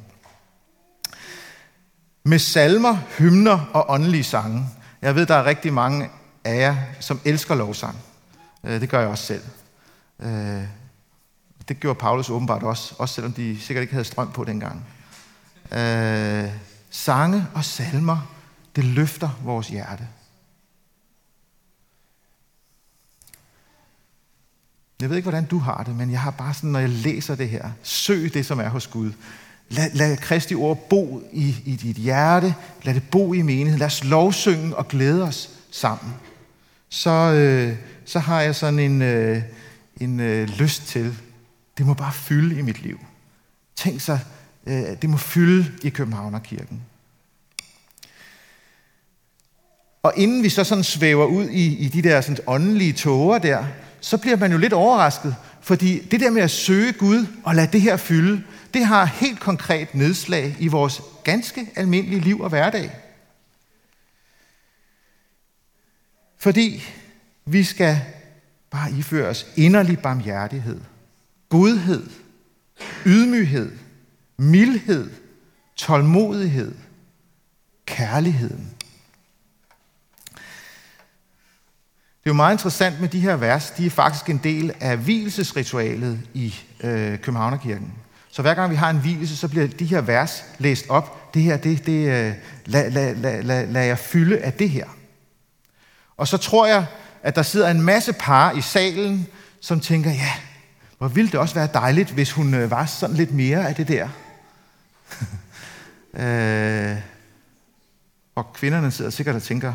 Med 2.24 2.38
salmer, 2.38 2.96
hymner 3.18 3.70
og 3.72 3.84
åndelige 3.88 4.24
sange. 4.24 4.66
Jeg 5.02 5.14
ved, 5.14 5.26
der 5.26 5.34
er 5.34 5.44
rigtig 5.44 5.72
mange 5.72 6.08
af 6.44 6.58
jer, 6.58 6.76
som 7.00 7.20
elsker 7.24 7.54
lovsang. 7.54 7.96
Øh, 8.64 8.80
det 8.80 8.88
gør 8.88 9.00
jeg 9.00 9.08
også 9.08 9.26
selv. 9.26 9.42
Øh, 10.20 10.64
det 11.68 11.80
gjorde 11.80 11.98
Paulus 11.98 12.30
åbenbart 12.30 12.62
også, 12.62 12.94
også 12.98 13.14
selvom 13.14 13.32
de 13.32 13.60
sikkert 13.60 13.82
ikke 13.82 13.94
havde 13.94 14.04
strøm 14.04 14.32
på 14.32 14.44
dengang. 14.44 14.86
Øh, 15.72 16.50
sange 16.90 17.46
og 17.54 17.64
salmer 17.64 18.34
det 18.76 18.84
løfter 18.84 19.40
vores 19.42 19.68
hjerte. 19.68 20.08
Jeg 25.00 25.10
ved 25.10 25.16
ikke, 25.16 25.30
hvordan 25.30 25.46
du 25.46 25.58
har 25.58 25.82
det, 25.82 25.96
men 25.96 26.10
jeg 26.10 26.20
har 26.20 26.30
bare 26.30 26.54
sådan, 26.54 26.70
når 26.70 26.78
jeg 26.78 26.88
læser 26.88 27.34
det 27.34 27.48
her, 27.48 27.70
søg 27.82 28.34
det, 28.34 28.46
som 28.46 28.60
er 28.60 28.68
hos 28.68 28.86
Gud. 28.86 29.12
Lad, 29.68 29.90
lad 29.90 30.16
Kristi 30.16 30.54
ord 30.54 30.88
bo 30.88 31.22
i, 31.32 31.56
i 31.64 31.76
dit 31.76 31.96
hjerte. 31.96 32.54
Lad 32.82 32.94
det 32.94 33.10
bo 33.10 33.32
i 33.32 33.42
menigheden. 33.42 33.78
Lad 33.78 33.86
os 33.86 34.04
lovsynge 34.04 34.76
og 34.76 34.88
glæde 34.88 35.22
os 35.22 35.50
sammen. 35.70 36.14
Så, 36.88 37.10
øh, 37.10 37.76
så 38.04 38.18
har 38.18 38.40
jeg 38.40 38.54
sådan 38.54 38.78
en, 38.78 39.02
øh, 39.02 39.42
en 40.00 40.20
øh, 40.20 40.48
lyst 40.48 40.86
til, 40.86 41.16
det 41.78 41.86
må 41.86 41.94
bare 41.94 42.12
fylde 42.12 42.58
i 42.58 42.62
mit 42.62 42.82
liv. 42.82 43.00
Tænk 43.76 44.00
sig, 44.00 44.20
øh, 44.66 45.02
det 45.02 45.10
må 45.10 45.16
fylde 45.16 45.72
i 45.82 45.88
Københavnerkirken. 45.88 46.82
Og 50.02 50.12
inden 50.16 50.42
vi 50.42 50.48
så 50.48 50.64
sådan 50.64 50.84
svæver 50.84 51.26
ud 51.26 51.48
i, 51.48 51.76
i 51.76 51.88
de 51.88 52.02
der 52.02 52.20
sådan 52.20 52.44
åndelige 52.46 52.92
tåger 52.92 53.38
der, 53.38 53.64
så 54.00 54.18
bliver 54.18 54.36
man 54.36 54.52
jo 54.52 54.58
lidt 54.58 54.72
overrasket, 54.72 55.36
fordi 55.60 55.98
det 55.98 56.20
der 56.20 56.30
med 56.30 56.42
at 56.42 56.50
søge 56.50 56.92
Gud 56.92 57.26
og 57.44 57.54
lade 57.54 57.72
det 57.72 57.80
her 57.80 57.96
fylde, 57.96 58.42
det 58.74 58.86
har 58.86 59.04
helt 59.04 59.40
konkret 59.40 59.94
nedslag 59.94 60.56
i 60.58 60.68
vores 60.68 61.02
ganske 61.24 61.66
almindelige 61.76 62.20
liv 62.20 62.40
og 62.40 62.48
hverdag. 62.48 62.90
Fordi 66.38 66.82
vi 67.46 67.64
skal 67.64 68.00
bare 68.70 68.92
iføre 68.92 69.28
os 69.28 69.46
inderlig 69.56 69.98
barmhjertighed, 69.98 70.80
godhed, 71.48 72.06
ydmyghed, 73.06 73.72
mildhed, 74.36 75.10
tålmodighed, 75.76 76.74
kærligheden. 77.86 78.70
Det 82.24 82.30
er 82.30 82.34
jo 82.34 82.36
meget 82.36 82.54
interessant 82.54 83.00
med 83.00 83.08
de 83.08 83.20
her 83.20 83.36
vers. 83.36 83.70
De 83.70 83.86
er 83.86 83.90
faktisk 83.90 84.30
en 84.30 84.38
del 84.38 84.72
af 84.80 84.96
hvilesesritualet 84.96 86.20
i 86.34 86.54
øh, 86.80 87.18
Københavnerkirken. 87.18 87.92
Så 88.30 88.42
hver 88.42 88.54
gang 88.54 88.70
vi 88.70 88.76
har 88.76 88.90
en 88.90 89.00
hvilelse, 89.00 89.36
så 89.36 89.48
bliver 89.48 89.66
de 89.66 89.84
her 89.84 90.00
vers 90.00 90.44
læst 90.58 90.86
op. 90.88 91.34
Det 91.34 91.42
her, 91.42 91.56
det, 91.56 91.86
det 91.86 92.08
øh, 92.08 92.34
lad, 92.66 92.90
lad, 92.90 93.14
lad, 93.14 93.42
lad, 93.42 93.66
lad 93.66 93.84
jeg 93.84 93.98
fylde 93.98 94.38
af 94.38 94.52
det 94.52 94.70
her. 94.70 94.86
Og 96.16 96.28
så 96.28 96.36
tror 96.36 96.66
jeg, 96.66 96.86
at 97.24 97.36
der 97.36 97.42
sidder 97.42 97.70
en 97.70 97.82
masse 97.82 98.12
par 98.12 98.52
i 98.52 98.60
salen, 98.60 99.26
som 99.60 99.80
tænker, 99.80 100.10
ja, 100.10 100.32
hvor 100.98 101.08
ville 101.08 101.30
det 101.30 101.40
også 101.40 101.54
være 101.54 101.68
dejligt, 101.74 102.10
hvis 102.10 102.32
hun 102.32 102.54
øh, 102.54 102.70
var 102.70 102.86
sådan 102.86 103.16
lidt 103.16 103.32
mere 103.32 103.68
af 103.68 103.74
det 103.74 103.88
der. 103.88 104.08
øh, 106.22 106.98
og 108.34 108.52
kvinderne 108.52 108.90
sidder 108.90 109.10
sikkert 109.10 109.36
og 109.36 109.42
tænker, 109.42 109.74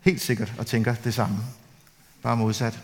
helt 0.00 0.20
sikkert 0.20 0.52
og 0.58 0.66
tænker 0.66 0.94
det 0.94 1.14
samme. 1.14 1.38
Bare 2.22 2.36
modsat. 2.36 2.80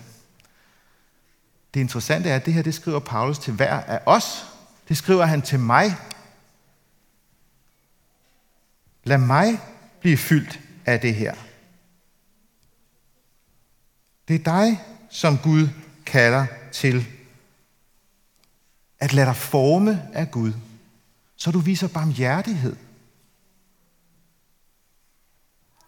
Det 1.75 1.81
interessante 1.81 2.31
er, 2.31 2.37
at 2.37 2.47
det 2.47 2.55
her, 2.55 2.63
det 2.63 2.75
skriver 2.75 2.99
Paulus 2.99 3.39
til 3.39 3.53
hver 3.53 3.81
af 3.81 4.01
os. 4.07 4.47
Det 4.89 4.97
skriver 4.97 5.25
han 5.25 5.43
til 5.43 5.59
mig. 5.59 5.97
Lad 9.05 9.19
mig 9.19 9.61
blive 10.01 10.17
fyldt 10.17 10.61
af 10.87 11.01
det 11.01 11.15
her. 11.15 11.35
Det 14.31 14.39
er 14.41 14.45
dig, 14.45 14.81
som 15.09 15.39
Gud 15.39 15.69
kalder 16.07 16.47
til 16.73 17.07
at 18.99 19.13
lade 19.13 19.27
dig 19.27 19.37
forme 19.37 20.09
af 20.13 20.31
Gud, 20.31 20.53
så 21.37 21.51
du 21.51 21.59
viser 21.59 21.89
barmhjertighed. 21.89 22.77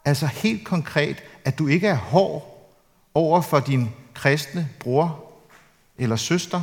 Altså 0.04 0.26
helt 0.26 0.66
konkret, 0.66 1.22
at 1.44 1.58
du 1.58 1.66
ikke 1.66 1.86
er 1.86 1.94
hård 1.94 2.72
over 3.14 3.40
for 3.40 3.60
din 3.60 3.90
kristne 4.14 4.68
bror 4.80 5.32
eller 5.98 6.16
søster, 6.16 6.62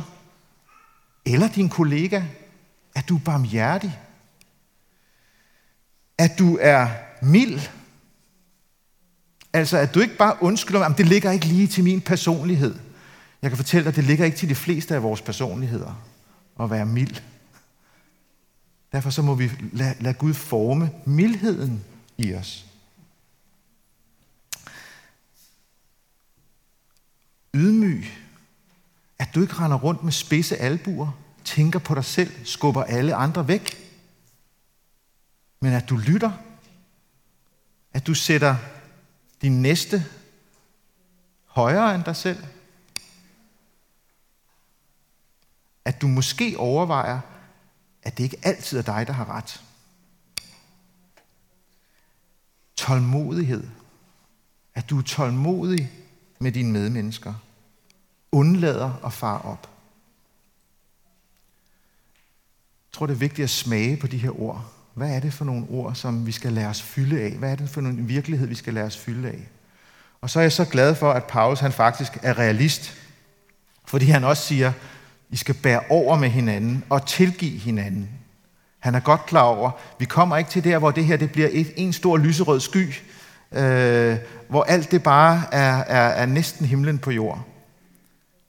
eller 1.26 1.48
din 1.48 1.68
kollega, 1.68 2.22
at 2.94 3.08
du 3.08 3.16
er 3.16 3.20
barmhjertig. 3.24 3.98
At 6.18 6.30
du 6.38 6.58
er 6.60 6.88
mild. 7.22 7.60
Altså, 9.52 9.78
at 9.78 9.94
du 9.94 10.00
ikke 10.00 10.16
bare 10.16 10.36
undskylder, 10.40 10.80
at 10.80 10.98
det 10.98 11.06
ligger 11.06 11.30
ikke 11.30 11.46
lige 11.46 11.66
til 11.66 11.84
min 11.84 12.00
personlighed. 12.00 12.74
Jeg 13.42 13.50
kan 13.50 13.56
fortælle 13.56 13.84
dig, 13.84 13.88
at 13.88 13.96
det 13.96 14.04
ligger 14.04 14.24
ikke 14.24 14.36
til 14.36 14.48
de 14.48 14.54
fleste 14.54 14.94
af 14.94 15.02
vores 15.02 15.22
personligheder 15.22 16.06
at 16.60 16.70
være 16.70 16.86
mild. 16.86 17.16
Derfor 18.92 19.10
så 19.10 19.22
må 19.22 19.34
vi 19.34 19.50
lade, 19.72 19.94
lade 20.00 20.14
Gud 20.14 20.34
forme 20.34 20.90
mildheden 21.04 21.84
i 22.18 22.34
os. 22.34 22.66
Ydmyg. 27.54 28.04
At 29.18 29.28
du 29.34 29.42
ikke 29.42 29.54
render 29.54 29.78
rundt 29.78 30.04
med 30.04 30.12
spidse 30.12 30.56
albuer, 30.56 31.18
tænker 31.44 31.78
på 31.78 31.94
dig 31.94 32.04
selv, 32.04 32.32
skubber 32.44 32.84
alle 32.84 33.14
andre 33.14 33.48
væk. 33.48 33.76
Men 35.60 35.72
at 35.72 35.88
du 35.88 35.96
lytter. 35.96 36.32
At 37.92 38.06
du 38.06 38.14
sætter 38.14 38.56
din 39.42 39.62
næste 39.62 40.06
højere 41.46 41.94
end 41.94 42.04
dig 42.04 42.16
selv. 42.16 42.44
At 45.84 46.00
du 46.00 46.08
måske 46.08 46.58
overvejer, 46.58 47.20
at 48.02 48.18
det 48.18 48.24
ikke 48.24 48.40
altid 48.42 48.78
er 48.78 48.82
dig, 48.82 49.06
der 49.06 49.12
har 49.12 49.30
ret. 49.30 49.62
Tålmodighed. 52.76 53.68
At 54.74 54.90
du 54.90 54.98
er 54.98 55.02
tålmodig 55.02 55.90
med 56.38 56.52
dine 56.52 56.72
medmennesker. 56.72 57.34
Undlader 58.32 59.04
at 59.06 59.12
far 59.12 59.38
op. 59.38 59.70
Jeg 62.88 62.92
tror, 62.92 63.06
det 63.06 63.14
er 63.14 63.18
vigtigt 63.18 63.44
at 63.44 63.50
smage 63.50 63.96
på 63.96 64.06
de 64.06 64.18
her 64.18 64.40
ord. 64.40 64.79
Hvad 65.00 65.10
er 65.10 65.20
det 65.20 65.32
for 65.32 65.44
nogle 65.44 65.66
ord, 65.70 65.94
som 65.94 66.26
vi 66.26 66.32
skal 66.32 66.52
lade 66.52 66.66
os 66.66 66.82
fylde 66.82 67.20
af? 67.20 67.30
Hvad 67.30 67.52
er 67.52 67.56
det 67.56 67.70
for 67.70 67.80
en 67.80 68.08
virkelighed, 68.08 68.46
vi 68.48 68.54
skal 68.54 68.74
lade 68.74 68.86
os 68.86 68.98
fylde 68.98 69.28
af? 69.28 69.48
Og 70.20 70.30
så 70.30 70.38
er 70.38 70.42
jeg 70.42 70.52
så 70.52 70.64
glad 70.64 70.94
for, 70.94 71.12
at 71.12 71.24
Paulus 71.24 71.60
han 71.60 71.72
faktisk 71.72 72.18
er 72.22 72.38
realist. 72.38 72.94
Fordi 73.86 74.06
han 74.06 74.24
også 74.24 74.42
siger, 74.42 74.72
I 75.30 75.36
skal 75.36 75.54
bære 75.54 75.80
over 75.88 76.16
med 76.16 76.28
hinanden 76.28 76.84
og 76.88 77.06
tilgive 77.06 77.58
hinanden. 77.58 78.08
Han 78.78 78.94
er 78.94 79.00
godt 79.00 79.26
klar 79.26 79.42
over, 79.42 79.70
vi 79.98 80.04
kommer 80.04 80.36
ikke 80.36 80.50
til 80.50 80.64
der, 80.64 80.78
hvor 80.78 80.90
det 80.90 81.04
her 81.04 81.16
det 81.16 81.32
bliver 81.32 81.48
et, 81.52 81.72
en 81.76 81.92
stor 81.92 82.16
lyserød 82.16 82.60
sky, 82.60 82.94
øh, 83.52 84.16
hvor 84.48 84.62
alt 84.62 84.90
det 84.90 85.02
bare 85.02 85.42
er, 85.52 85.76
er, 85.76 86.08
er 86.08 86.26
næsten 86.26 86.66
himlen 86.66 86.98
på 86.98 87.10
jord. 87.10 87.46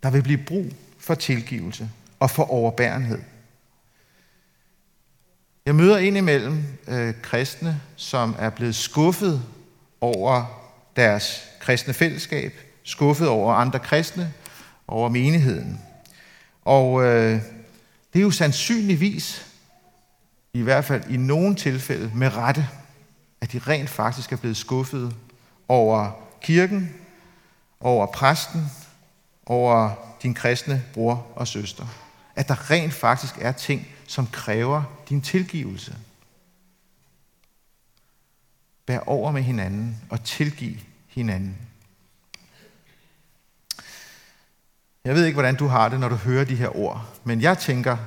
Der 0.03 0.09
vil 0.09 0.23
blive 0.23 0.43
brug 0.47 0.65
for 0.99 1.15
tilgivelse 1.15 1.89
og 2.19 2.29
for 2.29 2.51
overbærenhed. 2.51 3.19
Jeg 5.65 5.75
møder 5.75 5.97
indimellem 5.97 6.63
øh, 6.87 7.13
kristne, 7.21 7.81
som 7.95 8.35
er 8.39 8.49
blevet 8.49 8.75
skuffet 8.75 9.41
over 10.01 10.45
deres 10.95 11.43
kristne 11.59 11.93
fællesskab, 11.93 12.53
skuffet 12.83 13.27
over 13.27 13.53
andre 13.53 13.79
kristne, 13.79 14.33
over 14.87 15.09
menigheden. 15.09 15.81
Og 16.65 17.03
øh, 17.03 17.41
det 18.13 18.19
er 18.19 18.23
jo 18.23 18.31
sandsynligvis, 18.31 19.45
i 20.53 20.61
hvert 20.61 20.85
fald 20.85 21.03
i 21.09 21.17
nogle 21.17 21.55
tilfælde 21.55 22.11
med 22.15 22.37
rette, 22.37 22.67
at 23.41 23.51
de 23.51 23.59
rent 23.59 23.89
faktisk 23.89 24.31
er 24.31 24.37
blevet 24.37 24.57
skuffet 24.57 25.15
over 25.67 26.11
kirken, 26.41 26.95
over 27.79 28.05
præsten, 28.05 28.71
over 29.45 29.91
din 30.23 30.33
kristne 30.33 30.83
bror 30.93 31.27
og 31.35 31.47
søster. 31.47 31.85
At 32.35 32.47
der 32.47 32.71
rent 32.71 32.93
faktisk 32.93 33.35
er 33.41 33.51
ting, 33.51 33.87
som 34.11 34.27
kræver 34.27 34.83
din 35.09 35.21
tilgivelse. 35.21 35.95
Bær 38.85 38.99
over 38.99 39.31
med 39.31 39.41
hinanden 39.41 40.01
og 40.09 40.23
tilgiv 40.23 40.75
hinanden. 41.07 41.57
Jeg 45.05 45.15
ved 45.15 45.25
ikke, 45.25 45.35
hvordan 45.35 45.55
du 45.55 45.67
har 45.67 45.89
det, 45.89 45.99
når 45.99 46.09
du 46.09 46.15
hører 46.15 46.45
de 46.45 46.55
her 46.55 46.77
ord, 46.77 47.19
men 47.23 47.41
jeg 47.41 47.57
tænker, 47.57 47.97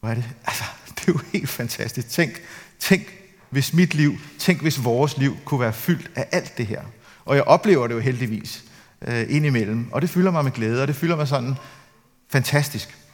hvad 0.00 0.10
er 0.10 0.14
det? 0.14 0.24
Altså, 0.44 0.64
det 0.96 1.08
er 1.08 1.12
jo 1.12 1.20
helt 1.32 1.48
fantastisk. 1.48 2.08
Tænk, 2.08 2.32
tænk, 2.78 3.02
hvis 3.50 3.72
mit 3.72 3.94
liv, 3.94 4.18
tænk, 4.38 4.60
hvis 4.60 4.84
vores 4.84 5.16
liv 5.16 5.36
kunne 5.44 5.60
være 5.60 5.72
fyldt 5.72 6.10
af 6.14 6.28
alt 6.32 6.58
det 6.58 6.66
her. 6.66 6.82
Og 7.24 7.36
jeg 7.36 7.44
oplever 7.44 7.86
det 7.86 7.94
jo 7.94 8.00
heldigvis 8.00 8.64
øh, 9.02 9.26
indimellem, 9.28 9.92
og 9.92 10.02
det 10.02 10.10
fylder 10.10 10.30
mig 10.30 10.44
med 10.44 10.52
glæde, 10.52 10.82
og 10.82 10.88
det 10.88 10.96
fylder 10.96 11.16
mig 11.16 11.28
sådan 11.28 11.54
fantastisk. 12.28 13.07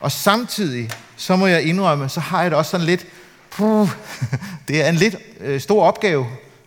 Og 0.00 0.12
samtidig, 0.12 0.90
så 1.16 1.36
må 1.36 1.46
jeg 1.46 1.62
indrømme, 1.62 2.08
så 2.08 2.20
har 2.20 2.42
jeg 2.42 2.50
det 2.50 2.58
også 2.58 2.70
sådan 2.70 2.86
lidt, 2.86 3.06
puh, 3.50 3.88
det 4.68 4.84
er 4.84 4.88
en 4.88 4.94
lidt 4.94 5.16
øh, 5.40 5.60
stor 5.60 5.84
opgave, 5.84 6.26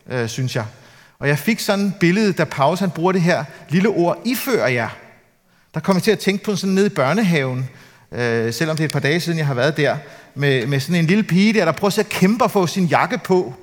øh, 0.09 0.29
synes 0.29 0.55
jeg. 0.55 0.65
Og 1.19 1.27
jeg 1.27 1.39
fik 1.39 1.59
sådan 1.59 1.85
et 1.85 1.95
billede, 1.99 2.33
da 2.33 2.43
Paulus 2.43 2.79
han 2.79 2.91
bruger 2.91 3.11
det 3.11 3.21
her 3.21 3.45
lille 3.69 3.89
ord, 3.89 4.21
ifører 4.25 4.67
jer. 4.67 4.89
Der 5.73 5.79
kom 5.79 5.95
jeg 5.95 6.03
til 6.03 6.11
at 6.11 6.19
tænke 6.19 6.43
på 6.43 6.55
sådan 6.55 6.73
nede 6.73 6.85
i 6.85 6.89
børnehaven, 6.89 7.69
øh, 8.11 8.53
selvom 8.53 8.77
det 8.77 8.83
er 8.83 8.87
et 8.87 8.93
par 8.93 8.99
dage 8.99 9.19
siden, 9.19 9.37
jeg 9.37 9.47
har 9.47 9.53
været 9.53 9.77
der, 9.77 9.97
med, 10.35 10.67
med 10.67 10.79
sådan 10.79 10.95
en 10.95 11.05
lille 11.05 11.23
pige 11.23 11.53
der, 11.53 11.65
der 11.65 11.71
prøver 11.71 11.99
at 11.99 12.09
kæmpe 12.09 12.43
at 12.43 12.51
få 12.51 12.67
sin 12.67 12.85
jakke 12.85 13.17
på, 13.17 13.53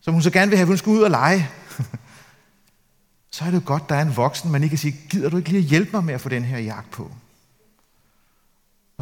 som 0.00 0.14
hun 0.14 0.22
så 0.22 0.30
gerne 0.30 0.48
vil 0.48 0.58
have, 0.58 0.64
at 0.64 0.68
hun 0.68 0.78
skal 0.78 0.90
ud 0.90 1.02
og 1.02 1.10
lege. 1.10 1.48
så 3.32 3.44
er 3.44 3.50
det 3.50 3.54
jo 3.54 3.62
godt, 3.64 3.88
der 3.88 3.94
er 3.94 4.02
en 4.02 4.16
voksen, 4.16 4.52
man 4.52 4.62
ikke 4.62 4.72
kan 4.72 4.78
sige, 4.78 4.96
gider 5.10 5.30
du 5.30 5.36
ikke 5.36 5.48
lige 5.48 5.62
at 5.62 5.68
hjælpe 5.68 5.90
mig 5.92 6.04
med 6.04 6.14
at 6.14 6.20
få 6.20 6.28
den 6.28 6.44
her 6.44 6.58
jakke 6.58 6.90
på? 6.90 7.10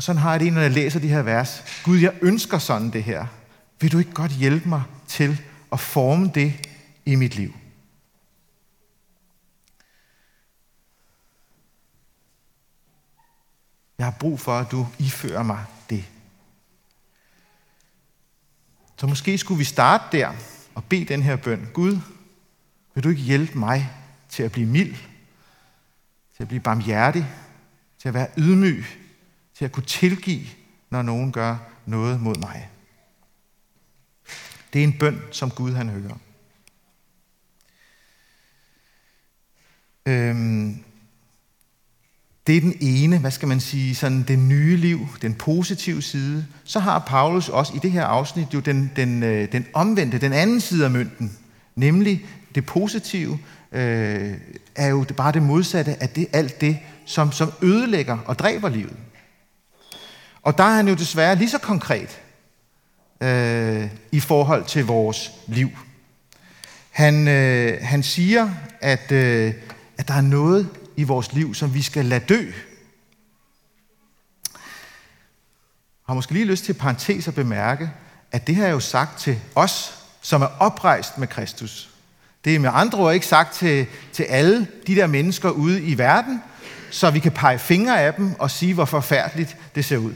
Og 0.01 0.05
sådan 0.05 0.23
har 0.23 0.31
jeg 0.31 0.41
det, 0.41 0.53
når 0.53 0.61
jeg 0.61 0.71
læser 0.71 1.01
de 1.01 1.09
her 1.09 1.23
vers. 1.23 1.65
Gud, 1.85 1.99
jeg 1.99 2.19
ønsker 2.23 2.59
sådan 2.59 2.91
det 2.91 3.05
her. 3.05 3.27
Vil 3.81 3.93
du 3.93 3.99
ikke 3.99 4.13
godt 4.13 4.33
hjælpe 4.33 4.69
mig 4.69 4.83
til 5.07 5.41
at 5.73 5.81
forme 5.81 6.31
det 6.35 6.69
i 7.05 7.15
mit 7.15 7.35
liv? 7.35 7.55
Jeg 13.99 14.07
har 14.07 14.17
brug 14.21 14.41
for, 14.41 14.59
at 14.59 14.71
du 14.71 14.87
ifører 14.99 15.43
mig 15.43 15.65
det. 15.91 16.05
Så 18.97 19.07
måske 19.07 19.39
skulle 19.39 19.59
vi 19.59 19.65
starte 19.65 20.19
der 20.19 20.33
og 20.75 20.85
bede 20.85 21.05
den 21.05 21.23
her 21.23 21.37
bøn. 21.37 21.69
Gud, 21.73 21.99
vil 22.95 23.05
du 23.05 23.09
ikke 23.09 23.23
hjælpe 23.23 23.59
mig 23.59 23.91
til 24.29 24.43
at 24.43 24.53
blive 24.53 24.67
mild, 24.67 24.95
til 26.37 26.43
at 26.43 26.49
blive 26.49 26.61
barmhjertig, 26.61 27.27
til 27.99 28.09
at 28.09 28.15
være 28.15 28.29
ydmyg, 28.39 28.85
til 29.61 29.65
at 29.65 29.73
kunne 29.73 29.87
tilgive, 29.87 30.47
når 30.91 31.03
nogen 31.03 31.33
gør 31.33 31.57
noget 31.87 32.21
mod 32.21 32.37
mig. 32.37 32.69
Det 34.73 34.79
er 34.79 34.85
en 34.85 34.99
bøn, 34.99 35.21
som 35.31 35.51
Gud 35.51 35.73
han 35.73 35.89
hører. 35.89 36.19
Øhm, 40.07 40.85
det 42.47 42.57
er 42.57 42.61
den 42.61 42.75
ene, 42.81 43.19
hvad 43.19 43.31
skal 43.31 43.49
man 43.49 43.61
sige, 43.61 43.95
sådan 43.95 44.23
det 44.23 44.39
nye 44.39 44.77
liv, 44.77 45.09
den 45.23 45.35
positive 45.35 46.03
side. 46.03 46.47
Så 46.65 46.81
har 46.81 46.99
Paulus 46.99 47.49
også 47.49 47.73
i 47.75 47.79
det 47.79 47.91
her 47.93 48.05
afsnit 48.05 48.55
jo 48.55 48.61
den, 48.61 48.91
den, 48.97 49.23
øh, 49.23 49.53
den 49.53 49.67
omvendte, 49.75 50.19
den 50.19 50.33
anden 50.33 50.61
side 50.61 50.85
af 50.85 50.91
mønten, 50.91 51.39
nemlig 51.75 52.27
det 52.55 52.67
positive, 52.67 53.39
øh, 53.73 54.35
er 54.75 54.89
jo 54.89 55.07
bare 55.17 55.33
det 55.33 55.43
modsatte 55.43 56.03
af 56.03 56.09
det, 56.09 56.27
alt 56.33 56.61
det, 56.61 56.79
som, 57.07 57.33
som 57.33 57.53
ødelægger 57.63 58.19
og 58.19 58.39
dræber 58.39 58.69
livet. 58.69 58.97
Og 60.43 60.59
der 60.59 60.65
er 60.65 60.75
han 60.75 60.89
jo 60.89 60.95
desværre 60.95 61.37
lige 61.37 61.51
så 61.51 61.59
konkret 61.59 62.21
øh, 63.21 63.89
i 64.13 64.21
forhold 64.21 64.65
til 64.65 64.87
vores 64.87 65.31
liv. 65.47 65.71
Han, 66.91 67.29
øh, 67.29 67.79
han 67.83 68.03
siger, 68.03 68.51
at, 68.81 69.13
øh, 69.13 69.55
at 69.99 70.09
der 70.09 70.15
er 70.15 70.21
noget 70.21 70.69
i 70.97 71.03
vores 71.03 71.33
liv, 71.33 71.55
som 71.55 71.75
vi 71.75 71.83
skal 71.83 72.05
lade 72.05 72.25
dø. 72.29 72.53
Jeg 76.11 76.13
har 76.13 76.15
måske 76.15 76.33
lige 76.33 76.45
lyst 76.45 76.65
til 76.65 76.75
parentes 76.75 77.29
at 77.29 77.35
bemærke, 77.35 77.91
at 78.33 78.47
det 78.47 78.57
her 78.57 78.67
er 78.67 78.71
jo 78.71 78.81
sagt 78.81 79.21
til 79.21 79.39
os, 79.55 79.95
som 80.21 80.43
er 80.43 80.49
oprejst 80.59 81.19
med 81.19 81.29
Kristus. 81.29 81.91
Det 82.45 82.55
er 82.55 82.59
med 82.59 82.71
andre 82.73 82.99
ord 82.99 83.15
ikke 83.15 83.27
sagt 83.27 83.55
til, 83.55 83.87
til 84.13 84.23
alle 84.23 84.67
de 84.87 84.95
der 84.95 85.07
mennesker 85.07 85.51
ude 85.51 85.83
i 85.83 85.99
verden, 85.99 86.43
så 86.91 87.11
vi 87.11 87.19
kan 87.19 87.33
pege 87.33 87.59
fingre 87.59 88.01
af 88.01 88.15
dem 88.15 88.35
og 88.39 88.51
sige, 88.51 88.75
hvor 88.75 88.85
forfærdeligt 88.85 89.57
det 89.75 89.85
ser 89.85 89.97
ud. 89.97 90.15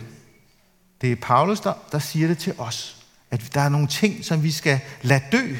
Det 1.04 1.12
er 1.12 1.16
Paulus, 1.16 1.60
der, 1.60 1.72
der 1.92 1.98
siger 1.98 2.28
det 2.28 2.38
til 2.38 2.54
os, 2.58 2.96
at 3.30 3.54
der 3.54 3.60
er 3.60 3.68
nogle 3.68 3.86
ting, 3.86 4.24
som 4.24 4.42
vi 4.42 4.50
skal 4.50 4.80
lade 5.02 5.22
dø. 5.32 5.56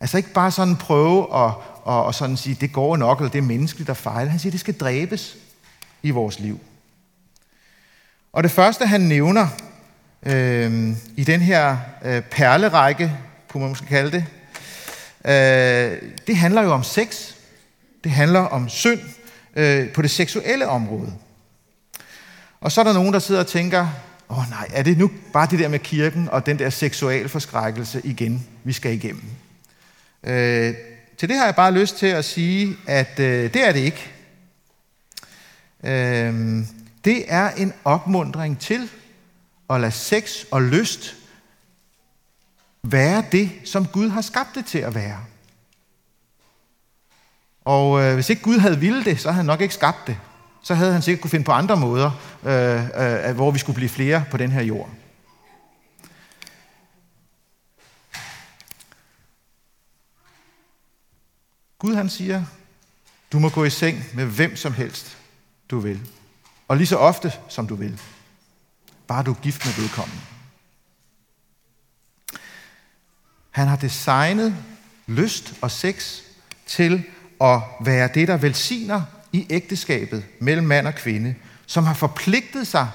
Altså 0.00 0.16
ikke 0.16 0.32
bare 0.32 0.50
sådan 0.50 0.76
prøve 0.76 1.22
at, 1.22 1.52
og, 1.82 2.04
og 2.04 2.14
sådan 2.14 2.36
sige, 2.36 2.56
det 2.60 2.72
går 2.72 2.96
nok, 2.96 3.18
eller 3.18 3.30
det 3.30 3.38
er 3.38 3.42
menneskeligt, 3.42 3.88
der 3.88 3.94
fejler. 3.94 4.30
Han 4.30 4.40
siger, 4.40 4.50
det 4.50 4.60
skal 4.60 4.78
dræbes 4.78 5.36
i 6.02 6.10
vores 6.10 6.38
liv. 6.38 6.60
Og 8.32 8.42
det 8.42 8.50
første, 8.50 8.86
han 8.86 9.00
nævner 9.00 9.48
øh, 10.22 10.96
i 11.16 11.24
den 11.24 11.40
her 11.40 11.78
øh, 12.04 12.22
perlerække, 12.22 13.12
kunne 13.48 13.60
man 13.60 13.68
måske 13.68 13.86
kalde 13.86 14.10
det, 14.10 14.24
øh, 15.24 16.02
det 16.26 16.36
handler 16.36 16.62
jo 16.62 16.72
om 16.72 16.82
sex. 16.82 17.32
Det 18.04 18.12
handler 18.12 18.40
om 18.40 18.68
synd 18.68 19.00
øh, 19.56 19.92
på 19.92 20.02
det 20.02 20.10
seksuelle 20.10 20.68
område. 20.68 21.12
Og 22.60 22.72
så 22.72 22.80
er 22.80 22.84
der 22.84 22.92
nogen, 22.92 23.12
der 23.12 23.18
sidder 23.18 23.40
og 23.40 23.46
tænker, 23.46 23.88
åh 24.28 24.38
oh, 24.38 24.50
nej, 24.50 24.68
er 24.72 24.82
det 24.82 24.98
nu 24.98 25.10
bare 25.32 25.48
det 25.50 25.58
der 25.58 25.68
med 25.68 25.78
kirken 25.78 26.28
og 26.28 26.46
den 26.46 26.58
der 26.58 26.70
seksualforskrækkelse 26.70 28.00
igen, 28.04 28.46
vi 28.64 28.72
skal 28.72 28.92
igennem? 28.92 29.24
Øh, 30.22 30.74
til 31.18 31.28
det 31.28 31.36
har 31.36 31.44
jeg 31.44 31.54
bare 31.54 31.72
lyst 31.72 31.96
til 31.96 32.06
at 32.06 32.24
sige, 32.24 32.76
at 32.86 33.20
øh, 33.20 33.54
det 33.54 33.68
er 33.68 33.72
det 33.72 33.80
ikke. 33.80 34.10
Øh, 35.84 36.64
det 37.04 37.24
er 37.28 37.50
en 37.50 37.72
opmundring 37.84 38.58
til 38.60 38.90
at 39.70 39.80
lade 39.80 39.92
sex 39.92 40.44
og 40.50 40.62
lyst 40.62 41.16
være 42.82 43.24
det, 43.32 43.50
som 43.64 43.86
Gud 43.86 44.08
har 44.08 44.20
skabt 44.20 44.54
det 44.54 44.66
til 44.66 44.78
at 44.78 44.94
være. 44.94 45.18
Og 47.64 48.02
øh, 48.02 48.14
hvis 48.14 48.30
ikke 48.30 48.42
Gud 48.42 48.58
havde 48.58 48.80
ville 48.80 49.04
det, 49.04 49.20
så 49.20 49.28
havde 49.28 49.36
han 49.36 49.46
nok 49.46 49.60
ikke 49.60 49.74
skabt 49.74 50.06
det. 50.06 50.16
Så 50.66 50.74
havde 50.74 50.92
han 50.92 51.02
sikkert 51.02 51.22
kunne 51.22 51.30
finde 51.30 51.44
på 51.44 51.52
andre 51.52 51.76
måder, 51.76 52.10
øh, 52.44 53.28
øh, 53.28 53.34
hvor 53.34 53.50
vi 53.50 53.58
skulle 53.58 53.76
blive 53.76 53.88
flere 53.88 54.24
på 54.30 54.36
den 54.36 54.50
her 54.50 54.62
jord. 54.62 54.90
Gud 61.78 61.94
han 61.94 62.08
siger, 62.08 62.44
du 63.32 63.38
må 63.38 63.48
gå 63.48 63.64
i 63.64 63.70
seng 63.70 64.04
med 64.14 64.24
hvem 64.24 64.56
som 64.56 64.72
helst, 64.72 65.18
du 65.70 65.78
vil. 65.78 66.00
Og 66.68 66.76
lige 66.76 66.86
så 66.86 66.96
ofte, 66.96 67.32
som 67.48 67.66
du 67.66 67.74
vil. 67.74 68.00
Bare 69.06 69.22
du 69.22 69.30
er 69.30 69.40
gift 69.42 69.66
med 69.66 69.74
vedkommende. 69.82 70.22
Han 73.50 73.68
har 73.68 73.76
designet 73.76 74.56
lyst 75.06 75.54
og 75.60 75.70
sex 75.70 76.20
til 76.66 77.04
at 77.40 77.60
være 77.80 78.08
det, 78.14 78.28
der 78.28 78.36
velsigner 78.36 79.02
i 79.36 79.46
ægteskabet 79.50 80.24
mellem 80.38 80.66
mand 80.66 80.86
og 80.86 80.94
kvinde, 80.94 81.34
som 81.66 81.84
har 81.84 81.94
forpligtet 81.94 82.66
sig 82.66 82.88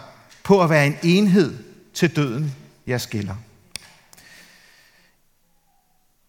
på 0.43 0.63
at 0.63 0.69
være 0.69 0.87
en 0.87 0.95
enhed 1.03 1.57
til 1.93 2.15
døden, 2.15 2.55
jeg 2.87 3.01
skiller. 3.01 3.35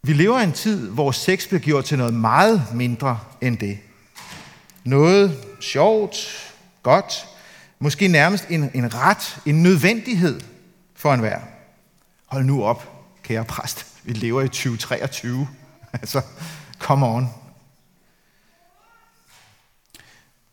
Vi 0.03 0.13
lever 0.13 0.41
i 0.41 0.45
en 0.45 0.53
tid, 0.53 0.89
hvor 0.91 1.11
sex 1.11 1.49
bliver 1.49 1.61
gjort 1.61 1.85
til 1.85 1.99
noget 1.99 2.15
meget 2.15 2.67
mindre 2.75 3.21
end 3.41 3.59
det. 3.59 3.79
Noget 4.85 5.45
sjovt, 5.61 6.17
godt, 6.83 7.27
måske 7.79 8.09
nærmest 8.09 8.47
en, 8.51 8.71
en 8.75 8.95
ret, 8.95 9.39
en 9.47 9.63
nødvendighed 9.63 10.41
for 10.95 11.15
enhver. 11.15 11.41
Hold 12.27 12.45
nu 12.45 12.65
op, 12.65 13.07
kære 13.23 13.45
præst. 13.45 13.87
Vi 14.05 14.13
lever 14.13 14.43
i 14.43 14.49
2023. 14.49 15.49
Altså, 15.93 16.23
come 16.79 17.07
on. 17.07 17.42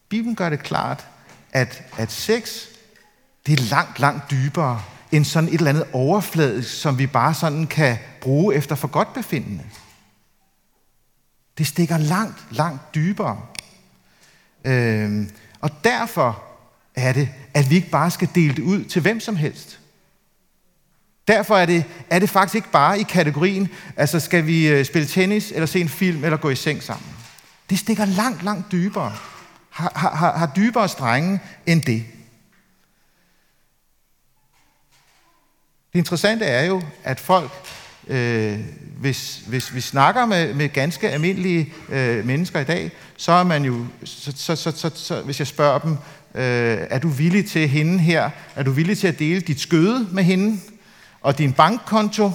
Bibelen 0.09 0.35
gør 0.35 0.49
det 0.49 0.59
klart, 0.59 1.07
at, 1.51 1.83
at 1.97 2.11
sex, 2.11 2.65
det 3.45 3.59
er 3.59 3.63
langt, 3.63 3.99
langt 3.99 4.31
dybere 4.31 4.83
end 5.11 5.25
sådan 5.25 5.49
et 5.49 5.55
eller 5.55 5.69
andet 5.69 5.85
overfladisk, 5.93 6.81
som 6.81 6.97
vi 6.97 7.07
bare 7.07 7.33
sådan 7.33 7.67
kan 7.67 7.97
bruge 8.21 8.55
efter 8.55 8.75
for 8.75 8.87
godt 8.87 9.13
befindende. 9.13 9.63
Det 11.57 11.67
stikker 11.67 11.97
langt, 11.97 12.45
langt 12.51 12.95
dybere. 12.95 13.41
Øhm, 14.65 15.29
og 15.59 15.71
derfor 15.83 16.43
er 16.95 17.13
det, 17.13 17.29
at 17.53 17.69
vi 17.69 17.75
ikke 17.75 17.89
bare 17.89 18.11
skal 18.11 18.29
dele 18.35 18.55
det 18.55 18.63
ud 18.63 18.83
til 18.83 19.01
hvem 19.01 19.19
som 19.19 19.35
helst. 19.35 19.79
Derfor 21.27 21.57
er 21.57 21.65
det, 21.65 21.85
er 22.09 22.19
det 22.19 22.29
faktisk 22.29 22.55
ikke 22.55 22.71
bare 22.71 22.99
i 22.99 23.03
kategorien, 23.03 23.69
altså 23.97 24.19
skal 24.19 24.45
vi 24.45 24.67
øh, 24.67 24.85
spille 24.85 25.07
tennis, 25.07 25.51
eller 25.51 25.65
se 25.65 25.81
en 25.81 25.89
film, 25.89 26.23
eller 26.23 26.37
gå 26.37 26.49
i 26.49 26.55
seng 26.55 26.83
sammen. 26.83 27.09
Det 27.69 27.79
stikker 27.79 28.05
langt, 28.05 28.43
langt 28.43 28.71
dybere. 28.71 29.15
Har, 29.69 29.91
har, 29.95 30.38
har 30.38 30.51
dybere 30.55 30.89
strenge 30.89 31.39
end 31.65 31.82
det. 31.82 32.05
Det 35.93 35.99
interessante 35.99 36.45
er 36.45 36.65
jo, 36.65 36.82
at 37.03 37.19
folk, 37.19 37.51
øh, 38.08 38.60
hvis, 38.97 39.41
hvis 39.47 39.75
vi 39.75 39.82
snakker 39.82 40.25
med, 40.25 40.53
med 40.53 40.69
ganske 40.69 41.10
almindelige 41.10 41.73
øh, 41.89 42.25
mennesker 42.25 42.60
i 42.60 42.63
dag, 42.63 42.91
så 43.17 43.32
er 43.32 43.43
man 43.43 43.65
jo, 43.65 43.86
så, 44.03 44.34
så, 44.36 44.55
så, 44.55 44.71
så, 44.71 44.91
så 44.95 45.21
hvis 45.21 45.39
jeg 45.39 45.47
spørger 45.47 45.79
dem, 45.79 45.91
øh, 46.36 46.88
er 46.89 46.99
du 46.99 47.08
villig 47.08 47.49
til 47.49 47.69
hende 47.69 47.99
her, 47.99 48.29
er 48.55 48.63
du 48.63 48.71
villig 48.71 48.97
til 48.97 49.08
at 49.08 49.19
dele 49.19 49.41
dit 49.41 49.60
skøde 49.60 50.08
med 50.12 50.23
hende, 50.23 50.60
og 51.21 51.38
din 51.38 51.53
bankkonto, 51.53 52.32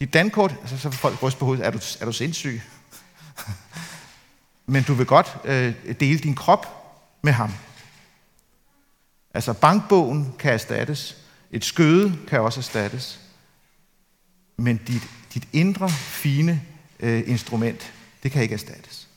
dit 0.00 0.14
dankort, 0.14 0.54
så, 0.66 0.78
så 0.78 0.90
får 0.90 0.96
folk 0.96 1.22
ryst 1.22 1.38
på 1.38 1.44
hovedet, 1.44 1.66
er 1.66 1.70
du, 1.70 1.78
er 2.00 2.04
du 2.04 2.12
sindssyg? 2.12 2.60
Men 4.66 4.82
du 4.82 4.94
vil 4.94 5.06
godt 5.06 5.36
øh, 5.44 5.74
dele 6.00 6.18
din 6.18 6.34
krop 6.34 6.66
med 7.22 7.32
ham. 7.32 7.52
Altså 9.34 9.52
bankbogen 9.52 10.34
kan 10.38 10.52
erstattes, 10.52 11.16
et 11.50 11.64
skøde 11.64 12.18
kan 12.28 12.40
også 12.40 12.60
erstattes. 12.60 13.20
Men 14.56 14.76
dit, 14.76 15.02
dit 15.34 15.48
indre, 15.52 15.88
fine 15.90 16.62
øh, 17.00 17.22
instrument, 17.26 17.92
det 18.22 18.32
kan 18.32 18.42
ikke 18.42 18.52
erstattes. 18.52 19.08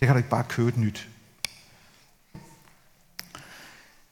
Det 0.00 0.06
kan 0.06 0.14
du 0.14 0.16
ikke 0.16 0.30
bare 0.30 0.44
købe 0.48 0.68
et 0.68 0.76
nyt. 0.76 1.08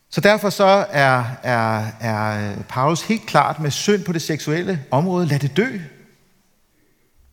Så 0.09 0.21
derfor 0.21 0.51
så 0.51 0.87
er, 0.91 1.25
er, 1.43 1.87
er 2.01 2.55
Paulus 2.63 3.03
helt 3.03 3.27
klart 3.27 3.61
med 3.61 3.71
synd 3.71 4.05
på 4.05 4.13
det 4.13 4.23
seksuelle 4.23 4.85
område. 4.91 5.27
Lad 5.27 5.39
det 5.39 5.57
dø. 5.57 5.79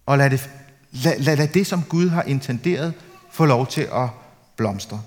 Og 0.06 0.18
lad 0.18 0.30
det, 0.30 0.50
lad, 0.92 1.20
lad, 1.20 1.38
lad 1.38 1.48
det, 1.48 1.68
som 1.68 1.84
Gud 1.84 2.10
har 2.10 2.24
intenderet, 2.24 2.94
få 3.32 3.46
lov 3.46 3.68
til 3.68 3.82
at 3.82 4.10
blomstre. 4.56 5.02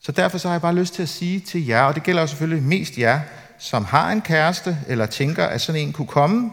Så 0.00 0.12
derfor 0.12 0.38
så 0.38 0.48
har 0.48 0.54
jeg 0.54 0.60
bare 0.62 0.74
lyst 0.74 0.94
til 0.94 1.02
at 1.02 1.08
sige 1.08 1.40
til 1.40 1.66
jer, 1.66 1.82
og 1.82 1.94
det 1.94 2.02
gælder 2.02 2.20
jo 2.20 2.26
selvfølgelig 2.26 2.62
mest 2.62 2.98
jer, 2.98 3.20
som 3.58 3.84
har 3.84 4.12
en 4.12 4.20
kæreste, 4.20 4.78
eller 4.88 5.06
tænker, 5.06 5.44
at 5.46 5.60
sådan 5.60 5.80
en 5.80 5.92
kunne 5.92 6.06
komme. 6.06 6.52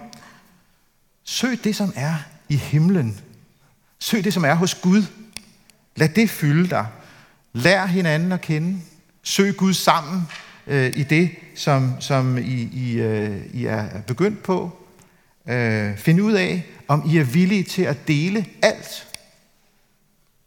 Søg 1.23 1.63
det, 1.63 1.75
som 1.75 1.93
er 1.95 2.15
i 2.49 2.55
himlen. 2.55 3.19
Søg 3.99 4.23
det, 4.23 4.33
som 4.33 4.45
er 4.45 4.53
hos 4.53 4.75
Gud. 4.75 5.03
Lad 5.95 6.09
det 6.09 6.29
fylde 6.29 6.69
dig. 6.69 6.87
Lær 7.53 7.85
hinanden 7.85 8.31
at 8.31 8.41
kende. 8.41 8.81
Søg 9.23 9.57
Gud 9.57 9.73
sammen 9.73 10.27
øh, 10.67 10.91
i 10.95 11.03
det, 11.03 11.31
som, 11.55 11.95
som 11.99 12.37
I, 12.37 12.69
I, 12.73 12.93
øh, 12.93 13.45
I 13.53 13.65
er 13.65 14.01
begyndt 14.01 14.43
på. 14.43 14.77
Øh, 15.47 15.97
find 15.97 16.21
ud 16.21 16.33
af, 16.33 16.65
om 16.87 17.09
I 17.09 17.17
er 17.17 17.23
villige 17.23 17.63
til 17.63 17.81
at 17.81 18.07
dele 18.07 18.45
alt. 18.61 19.07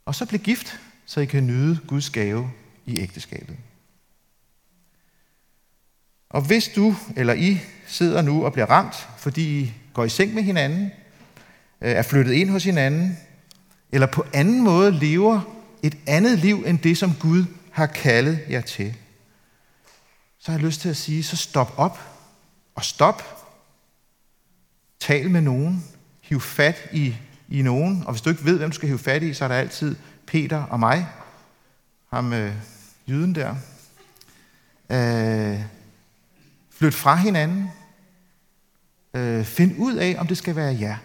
Og 0.05 0.15
så 0.15 0.27
blive 0.27 0.43
gift, 0.43 0.81
så 1.07 1.21
I 1.21 1.25
kan 1.25 1.47
nyde 1.47 1.79
Guds 1.87 2.11
gave 2.11 2.51
i 2.87 3.01
ægteskabet. 3.01 3.57
Og 6.31 6.43
hvis 6.43 6.69
du 6.69 6.97
eller 7.17 7.35
I 7.35 7.61
sidder 7.87 8.23
nu 8.23 8.45
og 8.45 8.53
bliver 8.53 8.67
ramt, 8.67 9.09
fordi 9.19 9.61
I 9.61 9.73
går 9.93 10.05
i 10.05 10.09
seng 10.09 10.35
med 10.35 10.43
hinanden, 10.43 10.91
øh, 11.81 11.91
er 11.91 12.03
flyttet 12.03 12.33
ind 12.33 12.51
hos 12.51 12.65
hinanden, 12.65 13.19
eller 13.93 14.07
på 14.07 14.27
anden 14.35 14.65
måde 14.65 14.93
lever 14.93 15.41
et 15.83 15.99
andet 16.07 16.39
liv 16.39 16.65
end 16.67 16.79
det, 16.79 16.99
som 16.99 17.15
Gud 17.21 17.45
har 17.71 17.87
kaldet 17.87 18.41
jer 18.51 18.61
til, 18.61 18.95
så 20.39 20.53
har 20.53 20.59
jeg 20.59 20.67
lyst 20.67 20.81
til 20.81 20.89
at 20.89 20.97
sige, 20.97 21.25
så 21.25 21.37
stop 21.37 21.75
op 21.77 21.99
og 22.75 22.85
stop. 22.85 23.23
Tal 25.01 25.31
med 25.31 25.41
nogen 25.41 25.85
hive 26.27 26.41
fat 26.41 26.77
i, 26.93 27.17
i 27.49 27.63
nogen. 27.63 28.03
Og 28.07 28.13
hvis 28.13 28.23
du 28.23 28.31
ikke 28.31 28.45
ved, 28.45 28.59
hvem 28.59 28.71
du 28.71 28.75
skal 28.75 28.89
hive 28.89 28.99
fat 28.99 29.23
i, 29.23 29.35
så 29.35 29.45
er 29.45 29.49
der 29.49 29.55
altid 29.55 29.97
Peter 30.27 30.63
og 30.63 30.81
mig. 30.81 31.09
Ham 32.11 32.33
øh, 32.33 32.55
jyden 33.09 33.35
der. 33.35 33.55
Øh, 34.91 35.61
flyt 36.71 36.95
fra 36.95 37.17
hinanden. 37.17 37.71
Øh, 39.15 39.45
find 39.45 39.75
ud 39.79 39.95
af, 39.95 40.17
om 40.19 40.27
det 40.27 40.39
skal 40.39 40.57
være 40.57 40.77
jer. 40.81 40.97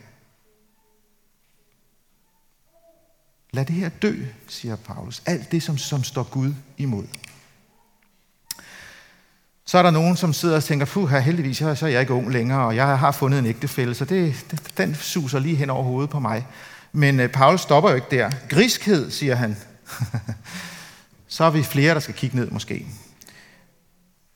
Lad 3.53 3.65
det 3.65 3.75
her 3.75 3.89
dø, 3.89 4.25
siger 4.47 4.75
Paulus. 4.75 5.21
Alt 5.25 5.51
det, 5.51 5.63
som, 5.63 5.77
som 5.77 6.03
står 6.03 6.23
Gud 6.23 6.53
imod. 6.77 7.07
Så 9.65 9.77
er 9.77 9.83
der 9.83 9.91
nogen, 9.91 10.17
som 10.17 10.33
sidder 10.33 10.55
og 10.55 10.63
tænker, 10.63 10.85
puh, 10.85 11.09
her 11.09 11.19
heldigvis, 11.19 11.57
så 11.57 11.77
er 11.81 11.87
jeg 11.87 12.01
ikke 12.01 12.13
ung 12.13 12.31
længere, 12.31 12.65
og 12.65 12.75
jeg 12.75 12.99
har 12.99 13.11
fundet 13.11 13.39
en 13.39 13.45
ægtefælle, 13.45 13.95
så 13.95 14.05
det, 14.05 14.45
det, 14.51 14.77
den 14.77 14.95
suser 14.95 15.39
lige 15.39 15.55
hen 15.55 15.69
over 15.69 15.83
hovedet 15.83 16.09
på 16.09 16.19
mig. 16.19 16.47
Men 16.91 17.19
øh, 17.19 17.29
Paulus 17.29 17.61
stopper 17.61 17.89
jo 17.89 17.95
ikke 17.95 18.07
der. 18.11 18.31
Griskhed, 18.49 19.11
siger 19.11 19.35
han. 19.35 19.57
så 21.27 21.43
er 21.43 21.49
vi 21.49 21.63
flere, 21.63 21.93
der 21.93 21.99
skal 21.99 22.15
kigge 22.15 22.35
ned 22.35 22.51
måske. 22.51 22.85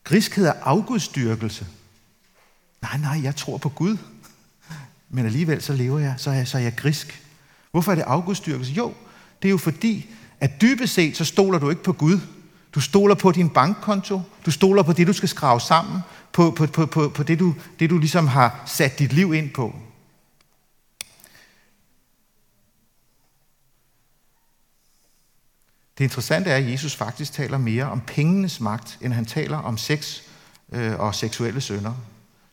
Griskhed 0.04 0.46
er 0.46 0.54
afgudstyrkelse. 0.62 1.68
Nej, 2.82 2.98
nej, 2.98 3.24
jeg 3.24 3.36
tror 3.36 3.58
på 3.58 3.70
Gud. 3.70 3.98
Men 5.10 5.26
alligevel 5.26 5.62
så 5.62 5.74
lever 5.74 6.00
jeg, 6.00 6.14
så 6.18 6.30
er 6.30 6.34
jeg, 6.34 6.48
så 6.48 6.58
er 6.58 6.62
jeg 6.62 6.76
grisk. 6.76 7.24
Hvorfor 7.72 7.92
er 7.92 7.96
det 7.96 8.04
afgudstyrkelse? 8.04 8.74
Jo, 8.74 8.94
det 9.42 9.48
er 9.48 9.52
jo 9.52 9.58
fordi, 9.58 10.10
at 10.40 10.62
dybest 10.62 10.94
set, 10.94 11.18
så 11.18 11.26
stoler 11.26 11.60
du 11.60 11.70
ikke 11.70 11.84
på 11.84 11.94
Gud. 11.94 12.20
Du 12.76 12.82
stoler 12.82 13.16
på 13.16 13.32
din 13.32 13.50
bankkonto. 13.50 14.22
Du 14.46 14.52
stoler 14.52 14.84
på 14.84 14.94
det, 14.94 15.08
du 15.08 15.14
skal 15.14 15.30
skrave 15.30 15.62
sammen. 15.62 16.02
På, 16.34 16.52
på, 16.52 16.66
på, 16.66 16.86
på, 16.86 17.10
på 17.10 17.24
det, 17.24 17.40
du, 17.40 17.56
det, 17.80 17.90
du 17.90 17.98
ligesom 17.98 18.28
har 18.28 18.64
sat 18.66 19.00
dit 19.00 19.14
liv 19.14 19.34
ind 19.34 19.50
på. 19.54 19.76
Det 25.98 26.04
interessante 26.04 26.50
er, 26.50 26.58
at 26.58 26.72
Jesus 26.72 26.96
faktisk 26.96 27.34
taler 27.34 27.58
mere 27.58 27.86
om 27.86 28.02
pengenes 28.02 28.60
magt, 28.60 28.98
end 29.02 29.14
han 29.14 29.26
taler 29.26 29.58
om 29.58 29.78
sex 29.78 30.22
øh, 30.72 31.00
og 31.00 31.16
seksuelle 31.16 31.62
sønder. 31.62 31.94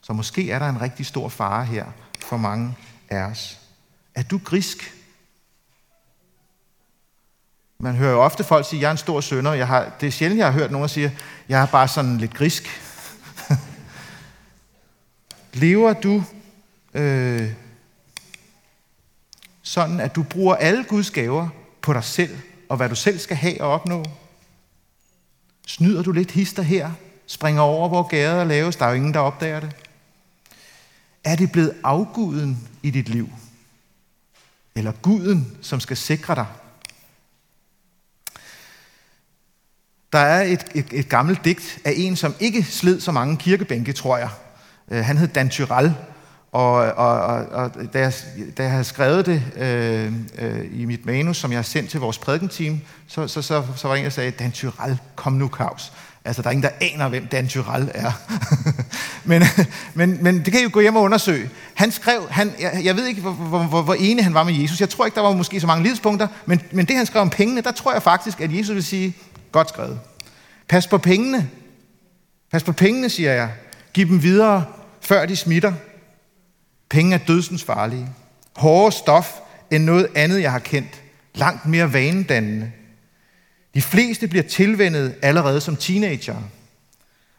Så 0.02 0.12
måske 0.12 0.50
er 0.50 0.58
der 0.58 0.68
en 0.68 0.80
rigtig 0.80 1.06
stor 1.06 1.28
fare 1.28 1.64
her 1.64 1.86
for 2.26 2.36
mange 2.36 2.76
af 3.08 3.22
os. 3.22 3.58
Er 4.14 4.22
du 4.22 4.40
grisk? 4.44 5.01
Man 7.84 7.94
hører 7.94 8.12
jo 8.12 8.22
ofte 8.22 8.44
folk 8.44 8.68
sige, 8.68 8.78
at 8.78 8.82
jeg 8.82 8.88
er 8.88 8.92
en 8.92 8.98
stor 8.98 9.20
sønder. 9.20 9.52
Jeg 9.52 9.66
har, 9.66 9.92
det 10.00 10.06
er 10.06 10.10
sjældent, 10.10 10.38
jeg 10.38 10.46
har 10.46 10.52
hørt 10.52 10.70
nogen 10.70 10.88
sige, 10.88 11.06
at 11.06 11.12
jeg 11.48 11.62
er 11.62 11.66
bare 11.66 11.88
sådan 11.88 12.18
lidt 12.18 12.34
grisk. 12.34 12.80
Lever 15.52 15.92
du 15.92 16.24
øh, 16.94 17.52
sådan, 19.62 20.00
at 20.00 20.14
du 20.14 20.22
bruger 20.22 20.54
alle 20.54 20.84
Guds 20.84 21.10
gaver 21.10 21.48
på 21.80 21.92
dig 21.92 22.04
selv, 22.04 22.38
og 22.68 22.76
hvad 22.76 22.88
du 22.88 22.94
selv 22.94 23.18
skal 23.18 23.36
have 23.36 23.60
og 23.60 23.68
opnå? 23.68 24.04
Snyder 25.66 26.02
du 26.02 26.12
lidt 26.12 26.30
hister 26.30 26.62
her? 26.62 26.90
Springer 27.26 27.62
over, 27.62 27.88
hvor 27.88 28.02
gader 28.02 28.44
laves? 28.44 28.76
Der 28.76 28.84
er 28.84 28.90
jo 28.90 28.96
ingen, 28.96 29.14
der 29.14 29.20
opdager 29.20 29.60
det. 29.60 29.76
Er 31.24 31.36
det 31.36 31.52
blevet 31.52 31.74
afguden 31.84 32.68
i 32.82 32.90
dit 32.90 33.08
liv? 33.08 33.28
Eller 34.74 34.92
guden, 34.92 35.56
som 35.62 35.80
skal 35.80 35.96
sikre 35.96 36.34
dig? 36.34 36.46
Der 40.12 40.18
er 40.18 40.42
et, 40.42 40.64
et, 40.74 40.86
et 40.92 41.08
gammelt 41.08 41.44
digt 41.44 41.78
af 41.84 41.92
en, 41.96 42.16
som 42.16 42.34
ikke 42.40 42.62
sled 42.62 43.00
så 43.00 43.12
mange 43.12 43.36
kirkebænke, 43.36 43.92
tror 43.92 44.18
jeg. 44.18 44.28
Øh, 44.90 45.04
han 45.04 45.18
hed 45.18 45.28
Dan 45.28 45.48
Tyrell, 45.48 45.94
og, 46.52 46.72
og, 46.72 47.20
og, 47.20 47.46
og 47.52 47.70
da, 47.92 48.00
jeg, 48.00 48.12
da 48.58 48.62
jeg 48.62 48.70
havde 48.70 48.84
skrevet 48.84 49.26
det 49.26 49.42
øh, 49.56 50.12
øh, 50.38 50.64
i 50.72 50.84
mit 50.84 51.06
manus, 51.06 51.36
som 51.36 51.50
jeg 51.50 51.58
har 51.58 51.62
sendt 51.62 51.90
til 51.90 52.00
vores 52.00 52.18
prædikenteam, 52.18 52.80
så, 53.06 53.28
så, 53.28 53.42
så, 53.42 53.62
så 53.76 53.88
var 53.88 53.94
der 53.94 53.98
en, 53.98 54.04
der 54.04 54.10
sagde, 54.10 54.30
Dan 54.30 54.52
Tyrell, 54.52 54.98
kom 55.16 55.32
nu, 55.32 55.50
Claus. 55.56 55.92
Altså, 56.24 56.42
der 56.42 56.48
er 56.48 56.52
ingen, 56.52 56.62
der 56.62 56.92
aner, 56.92 57.08
hvem 57.08 57.26
Dan 57.26 57.48
Tyrell 57.48 57.90
er. 57.94 58.12
men, 59.24 59.42
men, 59.94 60.18
men 60.22 60.38
det 60.44 60.52
kan 60.52 60.60
I 60.60 60.62
jo 60.62 60.70
gå 60.72 60.80
hjem 60.80 60.96
og 60.96 61.02
undersøge. 61.02 61.50
Han 61.74 61.90
skrev, 61.90 62.26
han, 62.30 62.52
jeg, 62.60 62.80
jeg 62.84 62.96
ved 62.96 63.06
ikke, 63.06 63.20
hvor, 63.20 63.30
hvor, 63.32 63.62
hvor, 63.62 63.82
hvor 63.82 63.94
enig 63.94 64.24
han 64.24 64.34
var 64.34 64.44
med 64.44 64.54
Jesus. 64.54 64.80
Jeg 64.80 64.88
tror 64.88 65.04
ikke, 65.04 65.14
der 65.14 65.20
var 65.22 65.32
måske 65.32 65.60
så 65.60 65.66
mange 65.66 65.84
lidspunkter, 65.84 66.28
men, 66.46 66.60
men 66.72 66.86
det, 66.86 66.96
han 66.96 67.06
skrev 67.06 67.22
om 67.22 67.30
pengene, 67.30 67.60
der 67.60 67.72
tror 67.72 67.92
jeg 67.92 68.02
faktisk, 68.02 68.40
at 68.40 68.56
Jesus 68.56 68.74
vil 68.74 68.84
sige, 68.84 69.16
Godt 69.52 69.68
skrevet. 69.68 70.00
Pas 70.68 70.86
på 70.86 70.98
pengene. 70.98 71.50
Pas 72.50 72.64
på 72.64 72.72
pengene, 72.72 73.08
siger 73.08 73.32
jeg. 73.32 73.52
Giv 73.92 74.06
dem 74.06 74.22
videre, 74.22 74.64
før 75.00 75.26
de 75.26 75.36
smitter. 75.36 75.72
Penge 76.88 77.14
er 77.14 77.18
dødsens 77.18 77.64
farlige. 77.64 78.08
Hårde 78.56 78.96
stof 78.96 79.32
end 79.70 79.84
noget 79.84 80.08
andet, 80.14 80.42
jeg 80.42 80.52
har 80.52 80.58
kendt. 80.58 81.02
Langt 81.34 81.66
mere 81.66 81.92
vanedannende. 81.92 82.72
De 83.74 83.82
fleste 83.82 84.28
bliver 84.28 84.42
tilvendet 84.42 85.14
allerede 85.22 85.60
som 85.60 85.76
teenager 85.76 86.36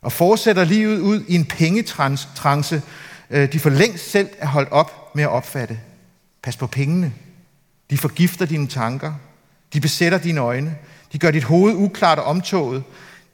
og 0.01 0.11
fortsætter 0.11 0.63
livet 0.63 0.99
ud 0.99 1.23
i 1.27 1.35
en 1.35 1.45
pengetrance, 1.45 2.81
øh, 3.29 3.53
de 3.53 3.59
for 3.59 3.69
længst 3.69 4.11
selv 4.11 4.29
er 4.37 4.47
holdt 4.47 4.71
op 4.71 5.15
med 5.15 5.23
at 5.23 5.29
opfatte. 5.29 5.79
Pas 6.43 6.57
på 6.57 6.67
pengene. 6.67 7.13
De 7.89 7.97
forgifter 7.97 8.45
dine 8.45 8.67
tanker. 8.67 9.13
De 9.73 9.81
besætter 9.81 10.17
dine 10.17 10.41
øjne. 10.41 10.77
De 11.13 11.19
gør 11.19 11.31
dit 11.31 11.43
hoved 11.43 11.73
uklart 11.73 12.19
og 12.19 12.25
omtoget. 12.25 12.83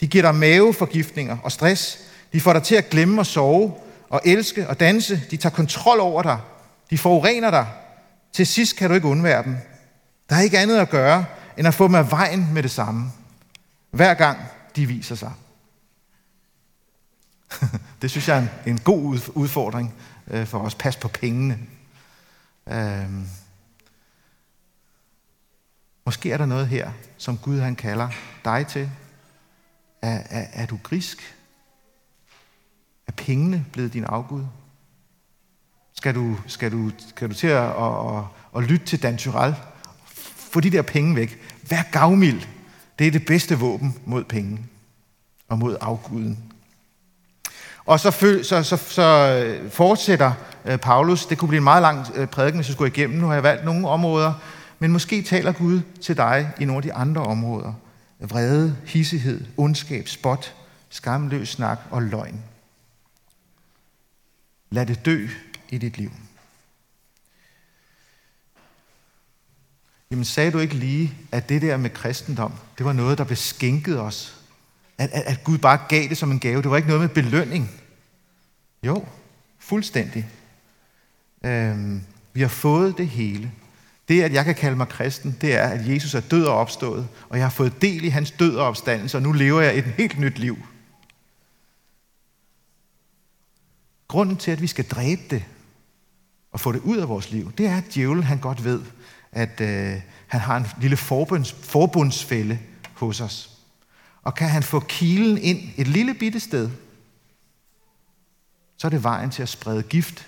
De 0.01 0.07
giver 0.07 0.21
dig 0.21 0.35
maveforgiftninger 0.35 1.37
og 1.43 1.51
stress. 1.51 1.99
De 2.33 2.41
får 2.41 2.53
dig 2.53 2.63
til 2.63 2.75
at 2.75 2.89
glemme 2.89 3.21
at 3.21 3.27
sove 3.27 3.73
og 4.09 4.21
elske 4.25 4.69
og 4.69 4.79
danse. 4.79 5.21
De 5.31 5.37
tager 5.37 5.55
kontrol 5.55 5.99
over 5.99 6.21
dig. 6.21 6.39
De 6.89 6.97
forurener 6.97 7.51
dig. 7.51 7.67
Til 8.33 8.47
sidst 8.47 8.75
kan 8.75 8.89
du 8.89 8.95
ikke 8.95 9.07
undvære 9.07 9.43
dem. 9.43 9.57
Der 10.29 10.35
er 10.35 10.41
ikke 10.41 10.59
andet 10.59 10.77
at 10.77 10.89
gøre, 10.89 11.25
end 11.57 11.67
at 11.67 11.73
få 11.73 11.87
dem 11.87 11.95
af 11.95 12.11
vejen 12.11 12.53
med 12.53 12.63
det 12.63 12.71
samme. 12.71 13.11
Hver 13.91 14.13
gang 14.13 14.37
de 14.75 14.85
viser 14.85 15.15
sig. 15.15 15.31
det 18.01 18.11
synes 18.11 18.27
jeg 18.27 18.37
er 18.37 18.69
en 18.69 18.79
god 18.79 19.19
udfordring 19.33 19.93
øh, 20.27 20.47
for 20.47 20.59
os. 20.59 20.75
Pas 20.75 20.95
på 20.95 21.07
pengene. 21.07 21.59
Øh, 22.69 23.05
Måske 26.09 26.31
er 26.31 26.37
der 26.37 26.45
noget 26.45 26.67
her, 26.67 26.91
som 27.17 27.37
Gud 27.37 27.59
han 27.59 27.75
kalder 27.75 28.09
dig 28.45 28.67
til. 28.67 28.89
Er, 30.01 30.21
er, 30.29 30.45
er 30.53 30.65
du 30.65 30.79
grisk? 30.83 31.35
Er 33.07 33.11
pengene 33.11 33.65
blevet 33.73 33.93
din 33.93 34.03
afgud? 34.03 34.43
Skal 35.93 36.15
du, 36.15 36.37
skal 36.47 36.71
du, 36.71 36.91
skal 37.07 37.29
du 37.29 37.33
til 37.33 37.47
at, 37.47 37.63
at, 37.63 38.17
at, 38.17 38.23
at 38.57 38.63
lytte 38.63 38.85
til 38.85 39.03
Dan 39.03 39.17
Tyrell? 39.17 39.55
Få 40.35 40.59
de 40.59 40.69
der 40.69 40.81
penge 40.81 41.15
væk. 41.15 41.39
Vær 41.69 41.81
gavmild. 41.91 42.41
Det 42.99 43.07
er 43.07 43.11
det 43.11 43.25
bedste 43.25 43.59
våben 43.59 43.95
mod 44.05 44.23
penge 44.23 44.59
og 45.47 45.59
mod 45.59 45.77
afguden. 45.81 46.53
Og 47.85 47.99
så, 47.99 48.11
så, 48.43 48.63
så, 48.63 48.77
så 48.77 49.43
øh, 49.45 49.71
fortsætter 49.71 50.31
øh, 50.65 50.77
Paulus. 50.77 51.25
Det 51.25 51.37
kunne 51.37 51.49
blive 51.49 51.57
en 51.57 51.63
meget 51.63 51.81
lang 51.81 52.05
øh, 52.15 52.27
prædiken, 52.27 52.57
hvis 52.57 52.67
jeg 52.67 52.73
skulle 52.73 52.91
igennem. 52.91 53.19
Nu 53.19 53.27
har 53.27 53.33
jeg 53.33 53.43
valgt 53.43 53.65
nogle 53.65 53.87
områder, 53.87 54.33
men 54.79 54.91
måske 54.91 55.21
taler 55.21 55.51
Gud 55.51 55.81
til 56.01 56.17
dig 56.17 56.51
i 56.59 56.65
nogle 56.65 56.77
af 56.77 56.83
de 56.83 56.93
andre 56.93 57.21
områder. 57.21 57.73
Vrede, 58.19 58.77
hissighed, 58.85 59.45
ondskab, 59.57 60.07
spot, 60.07 60.55
skamløs 60.89 61.49
snak 61.49 61.79
og 61.91 62.01
løgn. 62.01 62.43
Lad 64.69 64.85
det 64.85 65.05
dø 65.05 65.27
i 65.69 65.77
dit 65.77 65.97
liv. 65.97 66.11
Jamen 70.11 70.25
sagde 70.25 70.51
du 70.51 70.59
ikke 70.59 70.75
lige, 70.75 71.13
at 71.31 71.49
det 71.49 71.61
der 71.61 71.77
med 71.77 71.89
kristendom, 71.89 72.53
det 72.77 72.85
var 72.85 72.93
noget, 72.93 73.17
der 73.17 73.23
blev 73.23 73.35
skænket 73.35 73.99
os? 73.99 74.41
At, 74.97 75.09
at, 75.09 75.21
at 75.21 75.43
Gud 75.43 75.57
bare 75.57 75.79
gav 75.89 76.09
det 76.09 76.17
som 76.17 76.31
en 76.31 76.39
gave. 76.39 76.61
Det 76.61 76.71
var 76.71 76.77
ikke 76.77 76.89
noget 76.89 77.01
med 77.01 77.09
belønning. 77.09 77.71
Jo, 78.83 79.05
fuldstændig. 79.59 80.29
Øhm, 81.43 82.01
vi 82.33 82.41
har 82.41 82.47
fået 82.47 82.97
det 82.97 83.07
hele. 83.07 83.51
Det, 84.09 84.21
at 84.21 84.33
jeg 84.33 84.45
kan 84.45 84.55
kalde 84.55 84.77
mig 84.77 84.87
kristen, 84.87 85.37
det 85.41 85.55
er, 85.55 85.67
at 85.67 85.87
Jesus 85.87 86.13
er 86.13 86.19
død 86.19 86.45
og 86.45 86.55
opstået, 86.55 87.07
og 87.29 87.37
jeg 87.37 87.45
har 87.45 87.51
fået 87.51 87.81
del 87.81 88.03
i 88.03 88.09
hans 88.09 88.31
død 88.31 88.55
og 88.55 88.65
opstandelse, 88.65 89.17
og 89.17 89.21
nu 89.21 89.31
lever 89.31 89.61
jeg 89.61 89.77
et 89.77 89.83
helt 89.83 90.19
nyt 90.19 90.39
liv. 90.39 90.57
Grunden 94.07 94.37
til, 94.37 94.51
at 94.51 94.61
vi 94.61 94.67
skal 94.67 94.85
dræbe 94.85 95.21
det 95.29 95.45
og 96.51 96.59
få 96.59 96.71
det 96.71 96.79
ud 96.79 96.97
af 96.97 97.09
vores 97.09 97.31
liv, 97.31 97.51
det 97.57 97.65
er, 97.65 97.77
at 97.77 97.93
djævlen 97.93 98.23
han 98.23 98.39
godt 98.39 98.63
ved, 98.63 98.81
at 99.31 99.61
øh, 99.61 100.01
han 100.27 100.39
har 100.39 100.57
en 100.57 100.65
lille 100.81 100.97
forbunds, 100.97 101.51
forbundsfælde 101.51 102.59
hos 102.93 103.21
os. 103.21 103.57
Og 104.23 104.35
kan 104.35 104.49
han 104.49 104.63
få 104.63 104.79
kilen 104.79 105.37
ind 105.37 105.59
et 105.77 105.87
lille 105.87 106.13
bitte 106.13 106.39
sted, 106.39 106.69
så 108.77 108.87
er 108.87 108.89
det 108.89 109.03
vejen 109.03 109.29
til 109.29 109.43
at 109.43 109.49
sprede 109.49 109.83
gift 109.83 110.27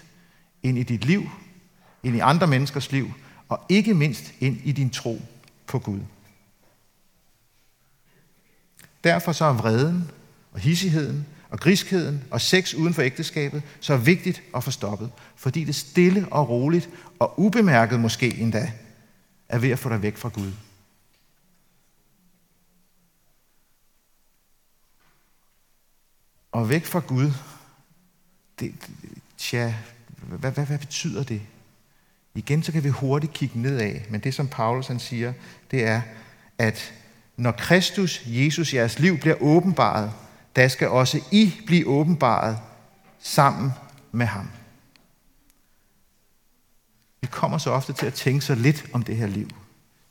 ind 0.63 0.77
i 0.77 0.83
dit 0.83 1.05
liv, 1.05 1.29
ind 2.03 2.15
i 2.15 2.19
andre 2.19 2.47
menneskers 2.47 2.91
liv, 2.91 3.13
og 3.51 3.65
ikke 3.69 3.93
mindst 3.93 4.33
ind 4.39 4.61
i 4.63 4.71
din 4.71 4.89
tro 4.89 5.21
på 5.67 5.79
Gud. 5.79 5.99
Derfor 9.03 9.31
så 9.31 9.45
er 9.45 9.53
vreden 9.53 10.11
og 10.51 10.59
hissigheden 10.59 11.25
og 11.49 11.59
griskheden 11.59 12.23
og 12.31 12.41
sex 12.41 12.73
uden 12.73 12.93
for 12.93 13.01
ægteskabet 13.01 13.63
så 13.79 13.97
vigtigt 13.97 14.43
at 14.55 14.63
få 14.63 14.71
stoppet, 14.71 15.11
fordi 15.35 15.63
det 15.63 15.75
stille 15.75 16.27
og 16.31 16.49
roligt 16.49 16.89
og 17.19 17.39
ubemærket 17.39 17.99
måske 17.99 18.37
endda 18.37 18.73
er 19.49 19.59
ved 19.59 19.69
at 19.69 19.79
få 19.79 19.89
dig 19.89 20.01
væk 20.01 20.17
fra 20.17 20.29
Gud. 20.29 20.51
Og 26.51 26.69
væk 26.69 26.85
fra 26.85 26.99
Gud, 26.99 27.31
det, 28.59 28.75
tja, 29.37 29.75
hvad, 30.07 30.51
hvad, 30.51 30.65
hvad 30.65 30.79
betyder 30.79 31.23
det? 31.23 31.41
Igen, 32.35 32.63
så 32.63 32.71
kan 32.71 32.83
vi 32.83 32.89
hurtigt 32.89 33.33
kigge 33.33 33.61
nedad, 33.61 33.99
men 34.09 34.21
det 34.21 34.33
som 34.33 34.47
Paulus 34.47 34.87
han 34.87 34.99
siger, 34.99 35.33
det 35.71 35.83
er, 35.85 36.01
at 36.57 36.93
når 37.37 37.51
Kristus, 37.51 38.21
Jesus, 38.25 38.73
jeres 38.73 38.99
liv 38.99 39.17
bliver 39.17 39.35
åbenbaret, 39.41 40.11
der 40.55 40.67
skal 40.67 40.89
også 40.89 41.19
I 41.31 41.53
blive 41.65 41.87
åbenbaret 41.87 42.57
sammen 43.19 43.71
med 44.11 44.25
ham. 44.25 44.49
Vi 47.21 47.27
kommer 47.27 47.57
så 47.57 47.71
ofte 47.71 47.93
til 47.93 48.05
at 48.05 48.13
tænke 48.13 48.41
så 48.41 48.55
lidt 48.55 48.85
om 48.93 49.03
det 49.03 49.17
her 49.17 49.27
liv. 49.27 49.49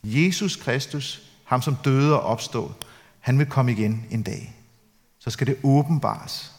Jesus 0.03 0.55
Kristus, 0.55 1.31
ham 1.43 1.61
som 1.61 1.75
døde 1.75 2.21
og 2.21 2.21
opstod, 2.21 2.69
han 3.19 3.39
vil 3.39 3.45
komme 3.45 3.71
igen 3.71 4.05
en 4.09 4.23
dag. 4.23 4.55
Så 5.19 5.29
skal 5.29 5.47
det 5.47 5.57
åbenbares. 5.63 6.53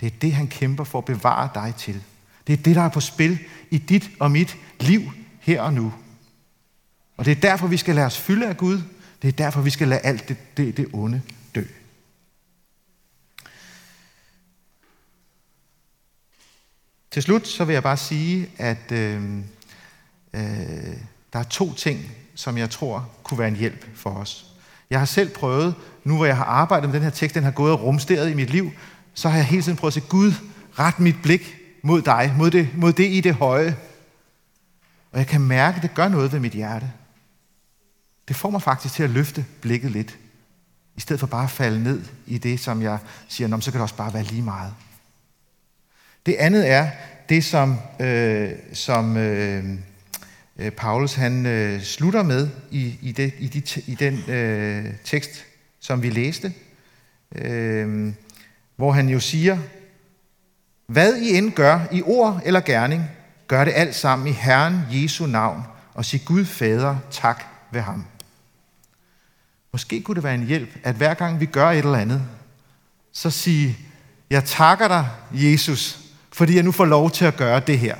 Det 0.00 0.06
er 0.06 0.18
det, 0.22 0.32
han 0.32 0.48
kæmper 0.48 0.84
for 0.84 0.98
at 0.98 1.04
bevare 1.04 1.48
dig 1.54 1.74
til. 1.78 2.02
Det 2.46 2.52
er 2.52 2.62
det, 2.62 2.76
der 2.76 2.82
er 2.82 2.88
på 2.88 3.00
spil 3.00 3.38
i 3.70 3.78
dit 3.78 4.10
og 4.20 4.30
mit 4.30 4.56
liv 4.80 5.02
her 5.40 5.62
og 5.62 5.74
nu. 5.74 5.92
Og 7.16 7.24
det 7.24 7.30
er 7.30 7.40
derfor, 7.40 7.66
vi 7.66 7.76
skal 7.76 7.94
lade 7.94 8.06
os 8.06 8.18
fylde 8.18 8.46
af 8.46 8.56
Gud. 8.56 8.82
Det 9.22 9.28
er 9.28 9.32
derfor, 9.32 9.60
vi 9.60 9.70
skal 9.70 9.88
lade 9.88 10.00
alt 10.00 10.28
det, 10.28 10.36
det, 10.56 10.76
det 10.76 10.86
onde 10.92 11.22
dø. 11.54 11.62
Til 17.10 17.22
slut 17.22 17.48
så 17.48 17.64
vil 17.64 17.72
jeg 17.72 17.82
bare 17.82 17.96
sige, 17.96 18.50
at 18.58 18.92
øh, 18.92 19.38
øh, 20.34 20.42
der 21.32 21.38
er 21.38 21.42
to 21.42 21.74
ting, 21.74 22.10
som 22.34 22.58
jeg 22.58 22.70
tror 22.70 23.10
kunne 23.22 23.38
være 23.38 23.48
en 23.48 23.56
hjælp 23.56 23.96
for 23.96 24.10
os. 24.10 24.46
Jeg 24.90 24.98
har 24.98 25.06
selv 25.06 25.30
prøvet, 25.30 25.74
nu 26.04 26.16
hvor 26.16 26.26
jeg 26.26 26.36
har 26.36 26.44
arbejdet 26.44 26.88
med 26.88 26.94
den 26.94 27.02
her 27.02 27.10
tekst, 27.10 27.34
den 27.34 27.44
har 27.44 27.50
gået 27.50 27.72
og 27.72 27.82
rumsteret 27.82 28.30
i 28.30 28.34
mit 28.34 28.50
liv, 28.50 28.70
så 29.14 29.28
har 29.28 29.36
jeg 29.36 29.46
hele 29.46 29.62
tiden 29.62 29.78
prøvet 29.78 29.96
at 29.96 30.02
se, 30.02 30.08
Gud, 30.08 30.32
ret 30.78 31.00
mit 31.00 31.16
blik 31.22 31.59
mod 31.82 32.02
dig, 32.02 32.34
mod 32.38 32.50
det, 32.50 32.68
mod 32.74 32.92
det 32.92 33.06
i 33.06 33.20
det 33.20 33.34
høje. 33.34 33.76
Og 35.12 35.18
jeg 35.18 35.26
kan 35.26 35.40
mærke, 35.40 35.76
at 35.76 35.82
det 35.82 35.94
gør 35.94 36.08
noget 36.08 36.32
ved 36.32 36.40
mit 36.40 36.52
hjerte. 36.52 36.92
Det 38.28 38.36
får 38.36 38.50
mig 38.50 38.62
faktisk 38.62 38.94
til 38.94 39.02
at 39.02 39.10
løfte 39.10 39.44
blikket 39.60 39.90
lidt. 39.90 40.18
I 40.96 41.00
stedet 41.00 41.20
for 41.20 41.26
bare 41.26 41.44
at 41.44 41.50
falde 41.50 41.82
ned 41.82 42.02
i 42.26 42.38
det, 42.38 42.60
som 42.60 42.82
jeg 42.82 42.98
siger, 43.28 43.60
så 43.60 43.70
kan 43.70 43.78
det 43.78 43.82
også 43.82 43.96
bare 43.96 44.14
være 44.14 44.22
lige 44.22 44.42
meget. 44.42 44.74
Det 46.26 46.34
andet 46.34 46.70
er 46.70 46.90
det, 47.28 47.44
som, 47.44 47.76
øh, 48.00 48.50
som 48.72 49.16
øh, 49.16 49.64
øh 50.56 50.72
Paulus 50.72 51.14
han 51.14 51.46
øh, 51.46 51.82
slutter 51.82 52.22
med 52.22 52.48
i, 52.70 52.98
i, 53.02 53.12
det, 53.12 53.34
i, 53.38 53.48
de, 53.48 53.80
i 53.86 53.94
den 53.94 54.30
øh, 54.30 54.94
tekst, 55.04 55.44
som 55.80 56.02
vi 56.02 56.10
læste, 56.10 56.52
øh, 57.34 58.12
hvor 58.76 58.92
han 58.92 59.08
jo 59.08 59.20
siger, 59.20 59.58
hvad 60.90 61.16
I 61.16 61.36
end 61.36 61.52
gør 61.52 61.80
i 61.92 62.02
ord 62.02 62.40
eller 62.44 62.60
gerning, 62.60 63.10
gør 63.48 63.64
det 63.64 63.72
alt 63.76 63.94
sammen 63.94 64.28
i 64.28 64.30
Herren 64.30 64.82
Jesu 64.90 65.26
navn, 65.26 65.62
og 65.94 66.04
sig 66.04 66.24
Gud 66.24 66.44
Fader 66.44 66.96
tak 67.10 67.44
ved 67.70 67.80
ham. 67.80 68.04
Måske 69.72 70.02
kunne 70.02 70.14
det 70.14 70.24
være 70.24 70.34
en 70.34 70.46
hjælp, 70.46 70.68
at 70.84 70.94
hver 70.94 71.14
gang 71.14 71.40
vi 71.40 71.46
gør 71.46 71.70
et 71.70 71.78
eller 71.78 71.98
andet, 71.98 72.22
så 73.12 73.30
sige, 73.30 73.78
jeg 74.30 74.44
takker 74.44 74.88
dig, 74.88 75.08
Jesus, 75.32 75.98
fordi 76.32 76.54
jeg 76.54 76.62
nu 76.62 76.72
får 76.72 76.84
lov 76.84 77.10
til 77.10 77.24
at 77.24 77.36
gøre 77.36 77.60
det 77.60 77.78
her. 77.78 77.96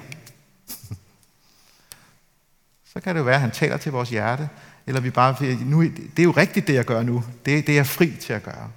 Så 2.93 3.01
kan 3.01 3.15
det 3.15 3.19
jo 3.19 3.25
være, 3.25 3.35
at 3.35 3.41
han 3.41 3.51
taler 3.51 3.77
til 3.77 3.93
vores 3.93 4.11
hjerte, 4.11 4.49
eller 4.87 5.01
vi 5.01 5.11
bare, 5.11 5.55
nu, 5.65 5.83
det 5.83 6.19
er 6.19 6.23
jo 6.23 6.31
rigtigt, 6.31 6.67
det 6.67 6.75
jeg 6.75 6.85
gør 6.85 7.03
nu. 7.03 7.25
Det, 7.47 7.67
det 7.67 7.73
er 7.73 7.77
jeg 7.77 7.87
fri 7.87 8.17
til 8.21 8.33
at 8.33 8.43
gøre. 8.43 8.71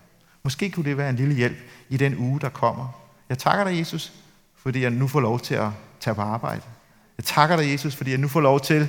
Måske 0.44 0.72
kunne 0.72 0.90
det 0.90 0.98
være 0.98 1.10
en 1.10 1.16
lille 1.16 1.36
hjælp 1.36 1.58
i 1.90 1.98
den 1.98 2.18
uge, 2.18 2.40
der 2.40 2.50
kommer. 2.50 3.03
Jeg 3.34 3.40
takker 3.40 3.64
dig, 3.64 3.80
Jesus, 3.80 4.14
fordi 4.56 4.82
jeg 4.82 4.92
nu 4.92 5.08
får 5.08 5.20
lov 5.20 5.40
til 5.40 5.56
at 5.56 5.70
tage 6.00 6.16
på 6.16 6.22
arbejde. 6.22 6.62
Jeg 7.18 7.26
takker 7.26 7.56
dig, 7.56 7.72
Jesus, 7.72 7.96
fordi 7.96 8.12
jeg 8.12 8.20
nu 8.20 8.28
får 8.28 8.42
lov 8.42 8.60
til 8.60 8.88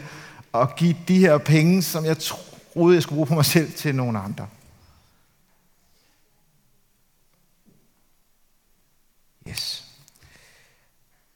at 0.55 0.77
give 0.77 0.97
de 1.09 1.19
her 1.19 1.39
penge, 1.39 1.83
som 1.83 2.05
jeg 2.05 2.17
troede, 2.19 2.95
jeg 2.95 3.03
skulle 3.03 3.17
bruge 3.17 3.27
på 3.27 3.35
mig 3.35 3.45
selv, 3.45 3.73
til 3.73 3.95
nogen 3.95 4.17
andre. 4.17 4.49
Yes. 9.49 9.85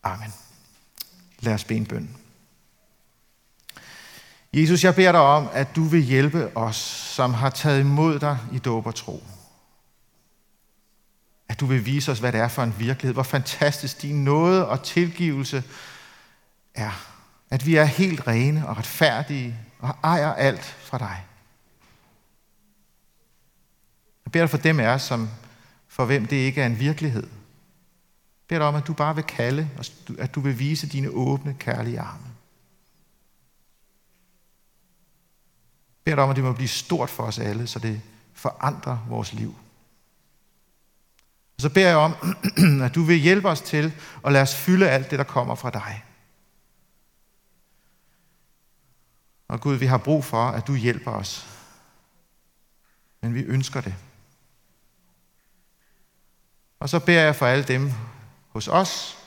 Amen. 0.03 0.33
Lad 1.41 1.55
os 1.55 1.65
bede 1.65 1.79
en 1.79 1.87
bøn. 1.87 2.17
Jesus, 4.53 4.85
jeg 4.85 4.95
beder 4.95 5.13
dig 5.13 5.21
om, 5.21 5.49
at 5.53 5.77
du 5.77 5.85
vil 5.85 6.03
hjælpe 6.03 6.57
os, 6.57 6.77
som 7.17 7.35
har 7.35 7.51
taget 7.51 7.81
imod 7.81 8.19
dig 8.19 8.39
i 8.53 8.59
dåb 8.59 8.87
og 8.87 8.95
tro. 8.95 9.23
At 11.59 11.61
du 11.61 11.67
vil 11.67 11.87
vise 11.87 12.13
os, 12.13 12.19
hvad 12.19 12.33
det 12.33 12.41
er 12.41 12.49
for 12.49 12.63
en 12.63 12.75
virkelighed. 12.79 13.15
Hvor 13.15 13.23
fantastisk 13.23 14.03
din 14.03 14.25
nåde 14.25 14.69
og 14.69 14.83
tilgivelse 14.83 15.65
er. 16.75 17.07
At 17.51 17.67
vi 17.67 17.77
er 17.77 17.85
helt 17.85 18.27
rene 18.27 18.69
og 18.69 18.77
retfærdige 18.77 19.59
og 19.79 19.97
ejer 20.03 20.33
alt 20.33 20.65
fra 20.65 20.99
dig. 20.99 21.25
Jeg 24.25 24.33
beder 24.33 24.45
dig 24.45 24.51
for 24.51 24.59
dem 24.59 24.81
af 24.81 24.89
os, 24.89 25.03
som 25.03 25.29
for 25.89 26.05
hvem 26.05 26.27
det 26.27 26.37
ikke 26.37 26.63
er 26.63 26.67
en 26.67 26.79
virkelighed 26.79 27.27
beder 28.49 28.59
dig 28.59 28.69
om, 28.69 28.75
at 28.75 28.87
du 28.87 28.93
bare 28.93 29.15
vil 29.15 29.25
kalde, 29.25 29.69
og 29.79 29.85
at 30.19 30.35
du 30.35 30.41
vil 30.41 30.59
vise 30.59 30.89
dine 30.89 31.11
åbne, 31.11 31.57
kærlige 31.59 32.01
arme. 32.01 32.25
Jeg 35.99 36.05
beder 36.05 36.15
dig 36.15 36.25
om, 36.25 36.31
at 36.31 36.37
det 36.37 36.45
må 36.45 36.53
blive 36.53 36.69
stort 36.69 37.11
for 37.11 37.23
os 37.23 37.39
alle, 37.39 37.67
så 37.67 37.79
det 37.79 38.01
forandrer 38.33 39.07
vores 39.09 39.33
liv. 39.33 39.55
Og 41.59 41.63
så 41.63 41.69
beder 41.69 41.89
jeg 41.89 41.97
om, 41.97 42.15
at 42.87 42.95
du 42.95 43.03
vil 43.03 43.17
hjælpe 43.17 43.49
os 43.49 43.61
til 43.61 43.93
at 44.25 44.33
lade 44.33 44.43
os 44.43 44.55
fylde 44.55 44.91
alt 44.91 45.11
det, 45.11 45.19
der 45.19 45.25
kommer 45.25 45.55
fra 45.55 45.71
dig. 45.71 46.05
Og 49.49 49.61
Gud, 49.61 49.75
vi 49.75 49.87
har 49.87 49.99
brug 49.99 50.25
for, 50.25 50.45
at 50.45 50.67
du 50.67 50.75
hjælper 50.75 51.11
os. 51.11 51.47
Men 53.23 53.35
vi 53.35 53.41
ønsker 53.41 53.81
det. 53.81 53.95
Og 56.81 56.89
så 56.89 56.99
beder 56.99 57.23
jeg 57.23 57.37
for 57.37 57.47
alle 57.47 57.65
dem 57.65 57.93
hos 58.49 58.69
os, 58.69 59.19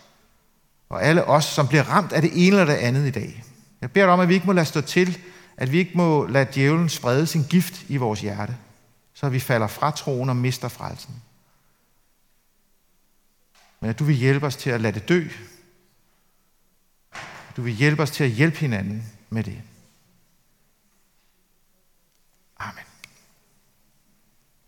og 0.90 1.04
alle 1.04 1.26
os, 1.26 1.46
som 1.46 1.68
bliver 1.68 1.84
ramt 1.84 2.12
af 2.12 2.22
det 2.22 2.32
ene 2.34 2.60
eller 2.60 2.66
det 2.66 2.82
andet 2.82 3.08
i 3.08 3.12
dag. 3.12 3.44
Jeg 3.82 3.92
beder 3.92 4.06
dig 4.06 4.14
om, 4.14 4.20
at 4.20 4.30
vi 4.30 4.34
ikke 4.34 4.46
må 4.46 4.54
lade 4.54 4.66
stå 4.66 4.82
til, 4.82 5.18
at 5.58 5.72
vi 5.72 5.78
ikke 5.78 5.98
må 5.98 6.26
lade 6.26 6.52
djævlen 6.54 6.90
sprede 6.90 7.28
sin 7.28 7.44
gift 7.44 7.86
i 7.88 7.98
vores 7.98 8.22
hjerte, 8.22 8.58
så 9.14 9.30
vi 9.30 9.40
falder 9.40 9.68
fra 9.68 9.92
troen 9.92 10.30
og 10.30 10.36
mister 10.36 10.68
frelsen. 10.68 11.22
Men 13.82 13.90
at 13.90 14.00
du 14.00 14.04
vil 14.04 14.16
hjælpe 14.16 14.46
os 14.46 14.56
til 14.56 14.70
at 14.70 14.82
lade 14.82 15.00
det 15.00 15.10
dø. 15.10 15.28
Du 17.58 17.62
vil 17.62 17.74
hjælpe 17.74 18.02
os 18.02 18.12
til 18.12 18.24
at 18.24 18.30
hjælpe 18.30 18.58
hinanden 18.58 19.04
med 19.30 19.44
det. 19.44 19.62